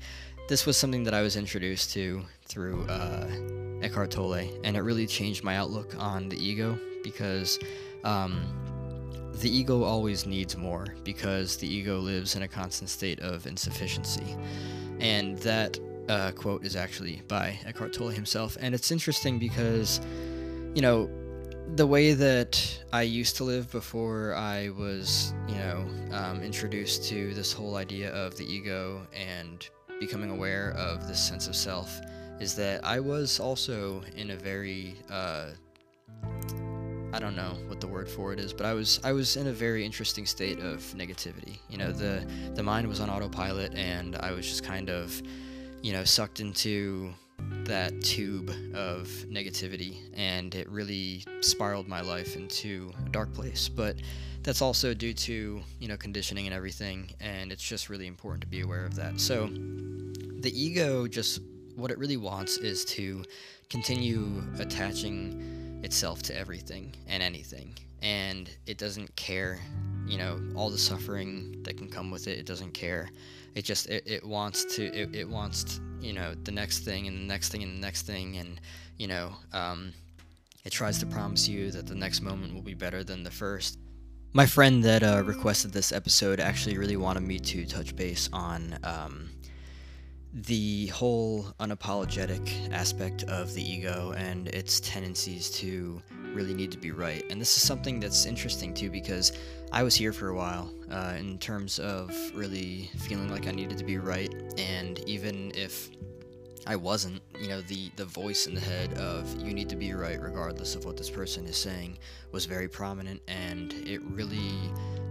this 0.48 0.66
was 0.66 0.76
something 0.76 1.04
that 1.04 1.14
I 1.14 1.22
was 1.22 1.36
introduced 1.36 1.92
to 1.92 2.22
through 2.46 2.84
uh, 2.86 3.26
Eckhart 3.82 4.10
Tolle, 4.10 4.48
and 4.64 4.76
it 4.76 4.80
really 4.80 5.06
changed 5.06 5.44
my 5.44 5.56
outlook 5.56 5.94
on 5.98 6.28
the 6.28 6.36
ego 6.36 6.78
because 7.02 7.58
um, 8.04 8.42
the 9.34 9.50
ego 9.50 9.82
always 9.82 10.26
needs 10.26 10.56
more 10.56 10.86
because 11.04 11.56
the 11.56 11.66
ego 11.66 11.98
lives 11.98 12.36
in 12.36 12.42
a 12.42 12.48
constant 12.48 12.90
state 12.90 13.20
of 13.20 13.46
insufficiency. 13.46 14.36
And 15.00 15.38
that 15.38 15.78
uh, 16.08 16.32
quote 16.32 16.64
is 16.64 16.76
actually 16.76 17.22
by 17.28 17.58
Eckhart 17.66 17.92
Tolle 17.92 18.08
himself. 18.08 18.56
And 18.60 18.74
it's 18.74 18.90
interesting 18.90 19.38
because, 19.38 20.00
you 20.74 20.82
know, 20.82 21.10
the 21.74 21.86
way 21.86 22.12
that 22.12 22.82
I 22.92 23.02
used 23.02 23.36
to 23.36 23.44
live 23.44 23.70
before 23.70 24.34
I 24.34 24.70
was, 24.70 25.32
you 25.48 25.54
know, 25.54 25.86
um, 26.12 26.42
introduced 26.42 27.04
to 27.08 27.32
this 27.34 27.52
whole 27.52 27.76
idea 27.76 28.12
of 28.12 28.36
the 28.36 28.44
ego 28.44 29.06
and 29.14 29.66
becoming 29.98 30.30
aware 30.30 30.72
of 30.72 31.08
this 31.08 31.22
sense 31.22 31.48
of 31.48 31.56
self 31.56 32.00
is 32.40 32.54
that 32.56 32.84
I 32.84 33.00
was 33.00 33.40
also 33.40 34.02
in 34.16 34.32
a 34.32 34.36
very, 34.36 34.96
uh, 35.10 35.50
I 37.12 37.18
don't 37.18 37.36
know 37.36 37.56
what 37.68 37.80
the 37.80 37.86
word 37.86 38.08
for 38.08 38.32
it 38.32 38.40
is, 38.40 38.52
but 38.52 38.66
I 38.66 38.74
was 38.74 39.00
I 39.04 39.12
was 39.12 39.36
in 39.36 39.46
a 39.46 39.52
very 39.52 39.84
interesting 39.84 40.26
state 40.26 40.58
of 40.58 40.80
negativity. 40.96 41.58
You 41.68 41.78
know, 41.78 41.92
the 41.92 42.26
the 42.54 42.62
mind 42.62 42.88
was 42.88 43.00
on 43.00 43.10
autopilot, 43.10 43.74
and 43.74 44.16
I 44.16 44.32
was 44.32 44.46
just 44.46 44.64
kind 44.64 44.90
of, 44.90 45.22
you 45.82 45.92
know, 45.92 46.04
sucked 46.04 46.40
into 46.40 47.14
that 47.72 48.02
tube 48.02 48.50
of 48.74 49.08
negativity 49.30 49.96
and 50.12 50.54
it 50.54 50.68
really 50.68 51.24
spiraled 51.40 51.88
my 51.88 52.02
life 52.02 52.36
into 52.36 52.92
a 53.06 53.08
dark 53.08 53.32
place. 53.32 53.66
But 53.66 53.96
that's 54.42 54.60
also 54.60 54.92
due 54.92 55.14
to 55.14 55.62
you 55.80 55.88
know 55.88 55.96
conditioning 55.96 56.46
and 56.46 56.54
everything 56.54 57.10
and 57.18 57.50
it's 57.50 57.62
just 57.62 57.88
really 57.88 58.06
important 58.06 58.42
to 58.42 58.46
be 58.46 58.60
aware 58.60 58.84
of 58.84 58.94
that. 58.96 59.18
So 59.18 59.46
the 59.46 60.52
ego 60.54 61.08
just 61.08 61.40
what 61.74 61.90
it 61.90 61.96
really 61.96 62.18
wants 62.18 62.58
is 62.58 62.84
to 62.96 63.24
continue 63.70 64.42
attaching 64.58 65.80
itself 65.82 66.22
to 66.24 66.38
everything 66.38 66.94
and 67.06 67.22
anything. 67.22 67.74
And 68.02 68.50
it 68.66 68.76
doesn't 68.76 69.16
care 69.16 69.60
you 70.06 70.18
know 70.18 70.38
all 70.54 70.68
the 70.68 70.76
suffering 70.76 71.62
that 71.62 71.78
can 71.78 71.88
come 71.88 72.10
with 72.10 72.28
it. 72.28 72.38
It 72.38 72.44
doesn't 72.44 72.74
care. 72.74 73.08
It 73.54 73.64
just 73.64 73.88
it, 73.88 74.02
it 74.06 74.26
wants 74.26 74.76
to 74.76 74.84
it, 74.84 75.16
it 75.16 75.26
wants 75.26 75.64
to, 75.64 75.80
you 76.02 76.12
know 76.12 76.34
the 76.44 76.52
next 76.52 76.80
thing 76.80 77.06
and 77.06 77.18
the 77.18 77.26
next 77.26 77.50
thing 77.50 77.62
and 77.62 77.76
the 77.76 77.80
next 77.80 78.02
thing 78.02 78.36
and 78.36 78.60
you 78.98 79.06
know 79.06 79.32
um, 79.52 79.92
it 80.64 80.70
tries 80.70 80.98
to 80.98 81.06
promise 81.06 81.48
you 81.48 81.70
that 81.70 81.86
the 81.86 81.94
next 81.94 82.20
moment 82.20 82.52
will 82.54 82.62
be 82.62 82.74
better 82.74 83.04
than 83.04 83.22
the 83.22 83.30
first 83.30 83.78
my 84.34 84.46
friend 84.46 84.82
that 84.82 85.02
uh, 85.02 85.22
requested 85.24 85.72
this 85.72 85.92
episode 85.92 86.40
actually 86.40 86.78
really 86.78 86.96
wanted 86.96 87.22
me 87.22 87.38
to 87.38 87.66
touch 87.66 87.94
base 87.94 88.30
on 88.32 88.78
um, 88.82 89.28
the 90.32 90.86
whole 90.86 91.44
unapologetic 91.60 92.72
aspect 92.72 93.24
of 93.24 93.52
the 93.52 93.62
ego 93.62 94.14
and 94.16 94.48
its 94.48 94.80
tendencies 94.80 95.50
to 95.50 96.00
really 96.32 96.54
need 96.54 96.72
to 96.72 96.78
be 96.78 96.90
right. 96.90 97.22
And 97.28 97.38
this 97.38 97.54
is 97.54 97.62
something 97.62 98.00
that's 98.00 98.24
interesting 98.24 98.72
too 98.72 98.90
because 98.90 99.32
I 99.72 99.82
was 99.82 99.94
here 99.94 100.12
for 100.12 100.28
a 100.28 100.34
while 100.34 100.70
uh, 100.90 101.14
in 101.18 101.38
terms 101.38 101.78
of 101.78 102.14
really 102.34 102.90
feeling 102.98 103.30
like 103.30 103.46
I 103.46 103.52
needed 103.52 103.78
to 103.78 103.84
be 103.84 103.96
right. 103.96 104.30
And 104.58 104.98
even 105.08 105.50
if 105.54 105.88
I 106.66 106.76
wasn't, 106.76 107.22
you 107.40 107.48
know, 107.48 107.62
the, 107.62 107.90
the 107.96 108.04
voice 108.04 108.46
in 108.46 108.54
the 108.54 108.60
head 108.60 108.92
of 108.94 109.34
you 109.40 109.54
need 109.54 109.70
to 109.70 109.76
be 109.76 109.94
right 109.94 110.20
regardless 110.20 110.76
of 110.76 110.84
what 110.84 110.98
this 110.98 111.08
person 111.08 111.46
is 111.46 111.56
saying 111.56 111.98
was 112.32 112.44
very 112.44 112.68
prominent 112.68 113.22
and 113.28 113.72
it 113.72 114.02
really 114.02 114.52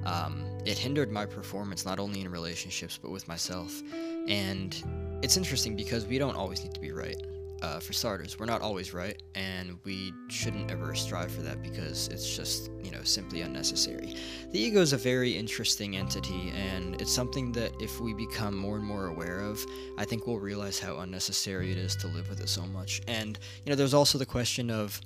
um, 0.06 0.46
it 0.64 0.78
hindered 0.78 1.12
my 1.12 1.26
performance 1.26 1.84
not 1.84 2.00
only 2.00 2.22
in 2.22 2.30
relationships 2.30 3.00
but 3.02 3.10
with 3.10 3.28
myself. 3.28 3.82
And 4.28 5.20
it's 5.24 5.38
interesting 5.38 5.76
because 5.76 6.06
we 6.06 6.20
don't 6.20 6.36
always 6.36 6.64
need 6.64 6.76
to 6.76 6.80
be 6.80 6.92
right. 6.92 7.18
Uh, 7.62 7.80
for 7.80 7.94
starters, 7.94 8.40
we're 8.40 8.46
not 8.46 8.62
always 8.62 8.94
right, 8.94 9.22
and 9.36 9.78
we 9.84 10.14
shouldn't 10.28 10.72
ever 10.72 10.96
strive 10.96 11.32
for 11.32 11.42
that 11.42 11.62
because 11.62 12.08
it's 12.08 12.36
just, 12.36 12.72
you 12.84 12.92
know, 12.92 13.04
simply 13.04 13.42
unnecessary. 13.42 14.16
The 14.52 14.60
ego 14.60 14.82
is 14.82 14.94
a 14.94 14.98
very 14.98 15.32
interesting 15.32 15.96
entity, 15.96 16.52
and 16.56 17.00
it's 17.02 17.14
something 17.14 17.52
that 17.54 17.72
if 17.80 18.00
we 18.00 18.14
become 18.14 18.58
more 18.58 18.78
and 18.78 18.86
more 18.86 19.08
aware 19.08 19.40
of, 19.40 19.64
I 19.98 20.06
think 20.06 20.28
we'll 20.28 20.40
realize 20.40 20.80
how 20.80 20.98
unnecessary 20.98 21.72
it 21.72 21.78
is 21.78 21.96
to 21.98 22.08
live 22.08 22.30
with 22.30 22.42
it 22.42 22.50
so 22.50 22.66
much. 22.66 23.02
And, 23.08 23.38
you 23.66 23.70
know, 23.70 23.76
there's 23.76 23.94
also 23.94 24.18
the 24.18 24.26
question 24.26 24.70
of, 24.70 25.00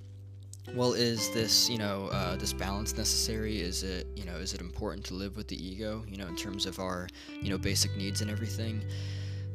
well, 0.73 0.93
is 0.93 1.31
this, 1.31 1.69
you 1.69 1.77
know, 1.77 2.07
uh, 2.07 2.35
this 2.37 2.51
balance 2.51 2.97
necessary? 2.97 3.59
Is 3.59 3.83
it, 3.83 4.07
you 4.15 4.25
know, 4.25 4.35
is 4.35 4.53
it 4.53 4.61
important 4.61 5.05
to 5.05 5.13
live 5.13 5.37
with 5.37 5.47
the 5.47 5.63
ego, 5.63 6.03
you 6.07 6.17
know, 6.17 6.25
in 6.25 6.35
terms 6.35 6.65
of 6.65 6.79
our, 6.79 7.07
you 7.41 7.49
know, 7.49 7.57
basic 7.57 7.95
needs 7.95 8.21
and 8.21 8.31
everything? 8.31 8.81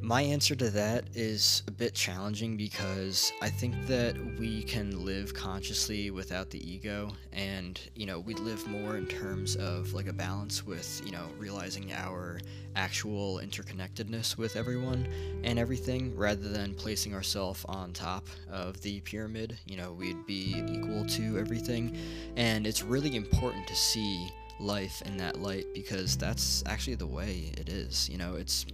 My 0.03 0.23
answer 0.23 0.55
to 0.57 0.71
that 0.71 1.05
is 1.15 1.63
a 1.69 1.71
bit 1.71 1.95
challenging 1.95 2.57
because 2.57 3.33
I 3.43 3.51
think 3.51 3.87
that 3.87 4.17
we 4.39 4.63
can 4.63 5.05
live 5.05 5.35
consciously 5.35 6.11
without 6.11 6.49
the 6.49 6.59
ego 6.59 7.13
and, 7.33 7.79
you 7.95 8.07
know, 8.07 8.19
we 8.19 8.35
live 8.35 8.67
more 8.67 8.97
in 8.97 9.07
terms 9.07 9.57
of 9.57 9.93
like 9.93 10.09
a 10.09 10.13
balance 10.13 10.65
with, 10.65 11.03
you 11.05 11.13
know, 11.13 11.29
realizing 11.39 11.93
our 11.93 12.41
actual 12.77 13.37
interconnectedness 13.37 14.39
with 14.39 14.57
everyone 14.57 15.07
and 15.45 15.59
everything 15.59 16.17
rather 16.17 16.49
than 16.49 16.75
placing 16.75 17.15
ourselves 17.15 17.65
on 17.69 17.93
top 17.93 18.27
of 18.51 18.81
the 18.81 19.01
pyramid. 19.03 19.59
You 19.67 19.77
know, 19.77 19.93
we'd 19.93 20.27
be 20.27 20.65
equal 20.67 21.05
to 21.05 21.39
everything. 21.39 21.97
And 22.37 22.67
it's 22.67 22.83
really 22.83 23.17
important 23.17 23.67
to 23.69 23.77
see 23.77 24.29
life 24.59 25.03
in 25.05 25.19
that 25.19 25.41
light 25.41 25.67
because 25.75 26.17
that's 26.17 26.63
actually 26.67 26.97
the 26.97 27.07
way 27.07 27.53
it 27.59 27.69
is. 27.69 28.09
You 28.09 28.19
know, 28.19 28.37
it's 28.37 28.65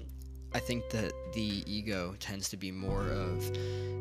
I 0.56 0.58
think 0.58 0.88
that 0.88 1.12
the 1.34 1.62
ego 1.66 2.14
tends 2.18 2.48
to 2.48 2.56
be 2.56 2.72
more 2.72 3.10
of 3.10 3.46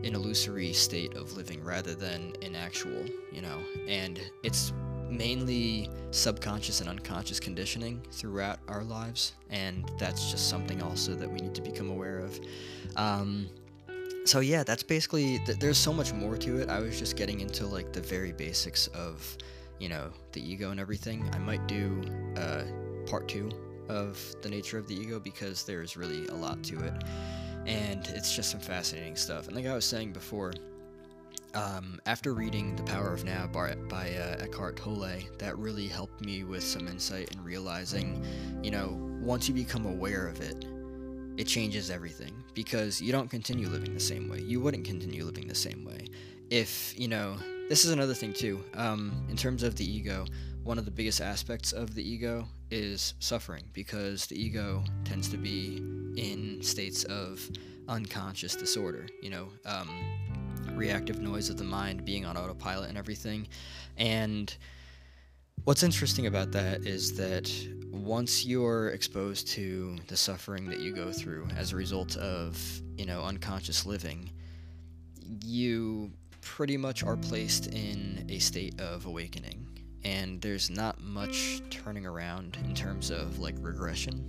an 0.06 0.16
illusory 0.16 0.72
state 0.72 1.14
of 1.14 1.36
living 1.36 1.62
rather 1.62 1.96
than 1.96 2.32
an 2.42 2.56
actual, 2.56 3.04
you 3.30 3.42
know, 3.42 3.60
and 3.90 4.22
it's 4.42 4.72
mainly 5.10 5.90
subconscious 6.12 6.80
and 6.80 6.88
unconscious 6.88 7.42
conditioning 7.42 8.02
throughout 8.10 8.60
our 8.70 8.86
lives, 8.86 9.34
and 9.50 9.92
that's 10.00 10.32
just 10.32 10.50
something 10.50 10.82
also 10.82 11.14
that 11.14 11.30
we 11.30 11.42
need 11.42 11.54
to 11.56 11.62
become 11.62 11.90
aware 11.90 12.20
of. 12.20 12.40
Um, 12.96 13.50
so 14.24 14.40
yeah, 14.40 14.64
that's 14.64 14.82
basically. 14.82 15.40
Th- 15.40 15.60
there's 15.60 15.78
so 15.78 15.92
much 15.92 16.14
more 16.14 16.38
to 16.38 16.62
it. 16.62 16.70
I 16.70 16.80
was 16.80 16.98
just 16.98 17.18
getting 17.18 17.42
into 17.42 17.68
like 17.68 17.92
the 17.92 18.00
very 18.00 18.32
basics 18.32 18.88
of, 18.88 19.38
you 19.78 19.90
know, 19.90 20.10
the 20.32 20.42
ego 20.42 20.72
and 20.72 20.80
everything. 20.80 21.30
I 21.34 21.38
might 21.38 21.68
do 21.68 22.02
uh, 22.38 22.64
part 23.08 23.28
two 23.28 23.52
of 23.90 24.20
the 24.42 24.50
nature 24.50 24.78
of 24.78 24.88
the 24.88 24.96
ego 24.96 25.20
because 25.20 25.64
there's 25.64 25.98
really 25.98 26.28
a 26.28 26.34
lot 26.34 26.62
to 26.64 26.80
it. 26.84 26.94
And 27.66 28.08
it's 28.10 28.36
just 28.36 28.52
some 28.52 28.60
fascinating 28.60 29.16
stuff. 29.16 29.48
And 29.48 29.56
like 29.56 29.66
I 29.66 29.74
was 29.74 29.86
saying 29.86 30.14
before, 30.14 30.54
um, 31.56 32.00
after 32.06 32.34
reading 32.34 32.76
The 32.76 32.84
Power 32.84 33.14
of 33.14 33.24
Now 33.24 33.48
by, 33.48 33.76
by 33.90 34.14
uh, 34.14 34.44
Eckhart 34.44 34.76
Tolle, 34.76 35.20
that 35.38 35.58
really 35.58 35.88
helped 35.88 36.24
me 36.24 36.44
with 36.44 36.64
some 36.64 36.88
insight 36.88 37.34
and 37.34 37.44
realizing, 37.46 38.24
you 38.62 38.72
know, 38.72 39.00
once 39.22 39.48
you 39.48 39.54
become 39.54 39.86
aware 39.86 40.28
of 40.28 40.42
it, 40.42 40.66
it 41.38 41.46
changes 41.46 41.90
everything 41.90 42.32
because 42.54 43.02
you 43.02 43.12
don't 43.12 43.30
continue 43.30 43.68
living 43.68 43.94
the 43.94 44.00
same 44.00 44.30
way. 44.30 44.42
You 44.42 44.60
wouldn't 44.60 44.86
continue 44.86 45.24
living 45.24 45.48
the 45.48 45.56
same 45.56 45.86
way. 45.86 46.08
If, 46.50 46.94
you 46.98 47.08
know, 47.08 47.38
this 47.70 47.86
is 47.86 47.92
another 47.92 48.14
thing 48.14 48.34
too, 48.34 48.64
um, 48.76 49.26
in 49.30 49.36
terms 49.36 49.64
of 49.64 49.76
the 49.76 49.90
ego, 49.90 50.26
one 50.66 50.80
of 50.80 50.86
the 50.86 50.92
biggest 50.92 51.22
aspects 51.22 51.74
of 51.74 51.94
the 51.94 52.02
ego 52.02 52.48
is 52.72 53.14
suffering 53.20 53.64
because 53.72 54.26
the 54.26 54.36
ego 54.36 54.84
tends 55.04 55.30
to 55.30 55.38
be 55.38 55.78
in 56.18 56.60
states 56.64 57.04
of 57.04 57.40
unconscious 57.88 58.56
disorder, 58.56 59.06
you 59.22 59.30
know, 59.30 59.48
um, 59.68 59.88
reactive 60.74 61.20
noise 61.20 61.50
of 61.50 61.58
the 61.58 61.64
mind, 61.64 62.04
being 62.04 62.26
on 62.26 62.36
autopilot 62.36 62.90
and 62.90 62.98
everything. 62.98 63.48
And 63.98 64.54
what's 65.66 65.84
interesting 65.84 66.26
about 66.26 66.52
that 66.54 66.84
is 66.84 67.16
that 67.16 67.48
once 67.92 68.44
you're 68.44 68.90
exposed 68.90 69.48
to 69.50 69.98
the 70.08 70.18
suffering 70.18 70.66
that 70.72 70.80
you 70.80 70.96
go 70.96 71.12
through 71.12 71.48
as 71.56 71.74
a 71.74 71.76
result 71.76 72.18
of, 72.18 72.60
you 72.98 73.06
know, 73.06 73.22
unconscious 73.22 73.86
living, 73.86 74.32
you 75.44 76.12
pretty 76.42 76.76
much 76.76 77.04
are 77.04 77.18
placed 77.18 77.68
in 77.68 78.26
a 78.30 78.40
state 78.40 78.82
of 78.82 79.06
awakening 79.06 79.65
and 80.06 80.40
there's 80.40 80.70
not 80.70 81.02
much 81.02 81.64
turning 81.72 82.06
around 82.06 82.60
in 82.64 82.76
terms 82.76 83.10
of 83.10 83.40
like 83.40 83.56
regression 83.60 84.24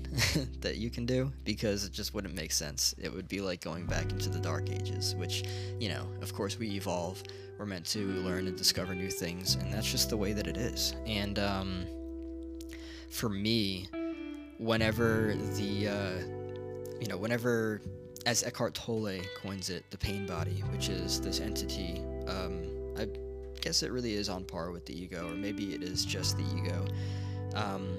that 0.61 0.79
you 0.79 0.89
can 0.89 1.05
do 1.05 1.31
because 1.45 1.85
it 1.85 1.93
just 1.93 2.15
wouldn't 2.15 2.35
make 2.35 2.51
sense. 2.51 2.95
It 2.99 3.13
would 3.13 3.29
be 3.29 3.43
like 3.43 3.61
going 3.61 3.85
back 3.85 4.11
into 4.11 4.31
the 4.31 4.39
dark 4.39 4.71
ages, 4.71 5.15
which, 5.15 5.45
you 5.79 5.91
know, 5.91 6.09
of 6.23 6.33
course 6.33 6.59
we 6.59 6.71
evolve. 6.71 7.23
We're 7.59 7.67
meant 7.67 7.85
to 7.89 7.99
learn 7.99 8.47
and 8.49 8.57
discover 8.57 8.95
new 8.95 9.11
things, 9.11 9.57
and 9.57 9.73
that's 9.73 9.91
just 9.91 10.09
the 10.09 10.17
way 10.17 10.33
that 10.33 10.47
it 10.47 10.57
is. 10.57 10.95
And 11.07 11.39
um, 11.39 11.87
for 13.11 13.29
me, 13.29 13.87
whenever 14.59 15.35
the, 15.57 15.89
uh, 15.89 17.01
you 17.01 17.07
know, 17.07 17.19
whenever, 17.19 17.83
as 18.25 18.43
Eckhart 18.43 18.75
Tolle 18.75 19.21
coins 19.43 19.69
it, 19.69 19.85
the 19.91 19.99
pain 19.99 20.27
body, 20.27 20.63
which 20.71 20.89
is 20.89 21.21
this 21.21 21.41
entity, 21.41 22.01
um, 22.29 22.63
I 22.99 23.09
guess 23.67 23.83
it 23.83 23.91
really 23.91 24.15
is 24.15 24.29
on 24.29 24.45
par 24.45 24.71
with 24.71 24.87
the 24.87 24.97
ego, 24.97 25.29
or 25.29 25.35
maybe 25.35 25.75
it 25.75 25.83
is 25.83 26.05
just 26.05 26.37
the 26.37 26.45
ego. 26.57 26.85
Um, 27.57 27.99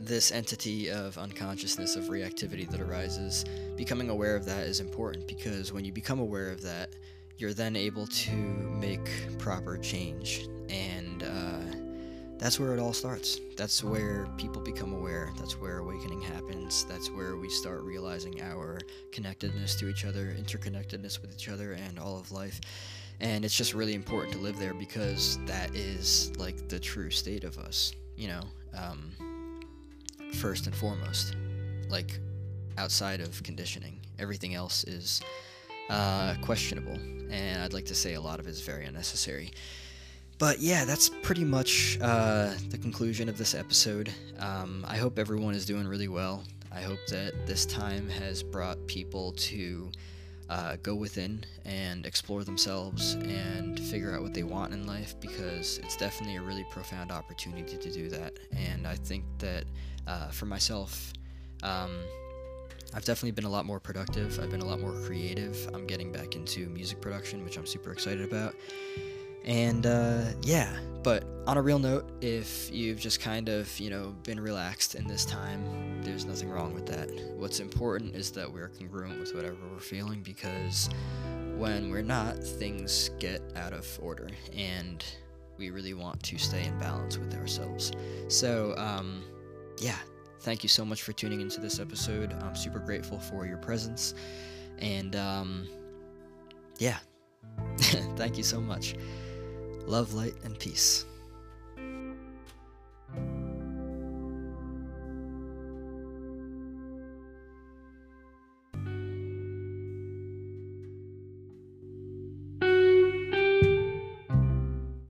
this 0.00 0.32
entity 0.32 0.90
of 0.90 1.18
unconsciousness, 1.18 1.94
of 1.94 2.04
reactivity 2.04 2.66
that 2.70 2.80
arises, 2.80 3.44
becoming 3.76 4.08
aware 4.08 4.34
of 4.34 4.46
that 4.46 4.66
is 4.66 4.80
important 4.80 5.26
because 5.26 5.74
when 5.74 5.84
you 5.84 5.92
become 5.92 6.20
aware 6.20 6.50
of 6.50 6.62
that, 6.62 6.88
you're 7.36 7.52
then 7.52 7.76
able 7.76 8.06
to 8.06 8.30
make 8.30 9.10
proper 9.38 9.76
change. 9.76 10.48
And 10.70 11.22
uh, 11.22 12.38
that's 12.38 12.58
where 12.58 12.72
it 12.72 12.80
all 12.80 12.94
starts. 12.94 13.38
That's 13.58 13.84
where 13.84 14.26
people 14.38 14.62
become 14.62 14.94
aware. 14.94 15.34
That's 15.36 15.60
where 15.60 15.80
awakening 15.80 16.22
happens. 16.22 16.86
That's 16.86 17.10
where 17.10 17.36
we 17.36 17.50
start 17.50 17.82
realizing 17.82 18.40
our 18.40 18.78
connectedness 19.12 19.74
to 19.80 19.88
each 19.90 20.06
other, 20.06 20.34
interconnectedness 20.40 21.20
with 21.20 21.34
each 21.34 21.50
other, 21.50 21.72
and 21.72 21.98
all 21.98 22.18
of 22.18 22.32
life 22.32 22.58
and 23.20 23.44
it's 23.44 23.56
just 23.56 23.74
really 23.74 23.94
important 23.94 24.32
to 24.32 24.38
live 24.38 24.58
there 24.58 24.74
because 24.74 25.38
that 25.46 25.74
is 25.74 26.32
like 26.38 26.68
the 26.68 26.78
true 26.78 27.10
state 27.10 27.44
of 27.44 27.58
us 27.58 27.92
you 28.16 28.28
know 28.28 28.42
um, 28.76 29.12
first 30.34 30.66
and 30.66 30.74
foremost 30.74 31.36
like 31.88 32.18
outside 32.78 33.20
of 33.20 33.42
conditioning. 33.42 33.98
Everything 34.18 34.54
else 34.54 34.84
is 34.84 35.20
uh, 35.88 36.34
questionable 36.42 36.98
and 37.30 37.62
i'd 37.62 37.72
like 37.72 37.84
to 37.84 37.94
say 37.94 38.14
a 38.14 38.20
lot 38.20 38.40
of 38.40 38.46
it 38.46 38.50
is 38.50 38.60
very 38.60 38.84
unnecessary. 38.84 39.50
But 40.38 40.58
yeah 40.58 40.84
that's 40.84 41.08
pretty 41.08 41.44
much 41.44 41.98
uh, 42.02 42.52
the 42.68 42.78
conclusion 42.78 43.28
of 43.28 43.38
this 43.38 43.54
episode. 43.54 44.12
Um, 44.38 44.84
i 44.88 44.96
hope 44.96 45.18
everyone 45.18 45.54
is 45.54 45.64
doing 45.64 45.86
really 45.86 46.08
well. 46.08 46.44
I 46.72 46.80
hope 46.80 46.98
that 47.08 47.46
this 47.46 47.64
time 47.64 48.08
has 48.10 48.42
brought 48.42 48.84
people 48.86 49.32
to 49.32 49.90
uh, 50.48 50.76
go 50.82 50.94
within 50.94 51.44
and 51.64 52.06
explore 52.06 52.44
themselves 52.44 53.14
and 53.14 53.78
figure 53.78 54.14
out 54.14 54.22
what 54.22 54.34
they 54.34 54.42
want 54.42 54.72
in 54.72 54.86
life 54.86 55.18
because 55.20 55.78
it's 55.78 55.96
definitely 55.96 56.36
a 56.36 56.42
really 56.42 56.64
profound 56.70 57.10
opportunity 57.10 57.76
to 57.76 57.90
do 57.90 58.08
that. 58.08 58.38
And 58.56 58.86
I 58.86 58.94
think 58.94 59.24
that 59.38 59.64
uh, 60.06 60.28
for 60.28 60.46
myself, 60.46 61.12
um, 61.62 61.98
I've 62.94 63.04
definitely 63.04 63.32
been 63.32 63.44
a 63.44 63.50
lot 63.50 63.66
more 63.66 63.80
productive. 63.80 64.38
I've 64.40 64.50
been 64.50 64.62
a 64.62 64.66
lot 64.66 64.80
more 64.80 64.92
creative. 65.04 65.68
I'm 65.74 65.86
getting 65.86 66.12
back 66.12 66.36
into 66.36 66.68
music 66.68 67.00
production, 67.00 67.44
which 67.44 67.58
I'm 67.58 67.66
super 67.66 67.92
excited 67.92 68.22
about. 68.22 68.54
And 69.46 69.86
uh, 69.86 70.22
yeah, 70.42 70.76
but 71.02 71.24
on 71.46 71.56
a 71.56 71.62
real 71.62 71.78
note, 71.78 72.10
if 72.20 72.68
you've 72.72 72.98
just 72.98 73.20
kind 73.20 73.48
of, 73.48 73.78
you 73.78 73.90
know, 73.90 74.14
been 74.24 74.40
relaxed 74.40 74.96
in 74.96 75.06
this 75.06 75.24
time, 75.24 76.02
there's 76.02 76.24
nothing 76.24 76.50
wrong 76.50 76.74
with 76.74 76.86
that. 76.86 77.08
What's 77.36 77.60
important 77.60 78.16
is 78.16 78.32
that 78.32 78.52
we're 78.52 78.68
congruent 78.68 79.20
with 79.20 79.32
whatever 79.34 79.56
we're 79.72 79.78
feeling 79.78 80.20
because 80.22 80.90
when 81.56 81.90
we're 81.90 82.02
not, 82.02 82.42
things 82.42 83.10
get 83.20 83.40
out 83.54 83.72
of 83.72 83.86
order 84.02 84.28
and 84.56 85.04
we 85.56 85.70
really 85.70 85.94
want 85.94 86.20
to 86.24 86.38
stay 86.38 86.64
in 86.64 86.76
balance 86.80 87.16
with 87.16 87.32
ourselves. 87.36 87.92
So, 88.26 88.74
um, 88.76 89.22
yeah, 89.78 89.96
thank 90.40 90.64
you 90.64 90.68
so 90.68 90.84
much 90.84 91.02
for 91.02 91.12
tuning 91.12 91.40
into 91.40 91.60
this 91.60 91.78
episode. 91.78 92.32
I'm 92.42 92.56
super 92.56 92.80
grateful 92.80 93.20
for 93.20 93.46
your 93.46 93.58
presence. 93.58 94.14
And 94.78 95.14
um, 95.14 95.68
yeah, 96.78 96.98
thank 98.16 98.36
you 98.36 98.42
so 98.42 98.60
much. 98.60 98.96
Love, 99.86 100.14
light, 100.14 100.34
and 100.44 100.58
peace. 100.58 101.06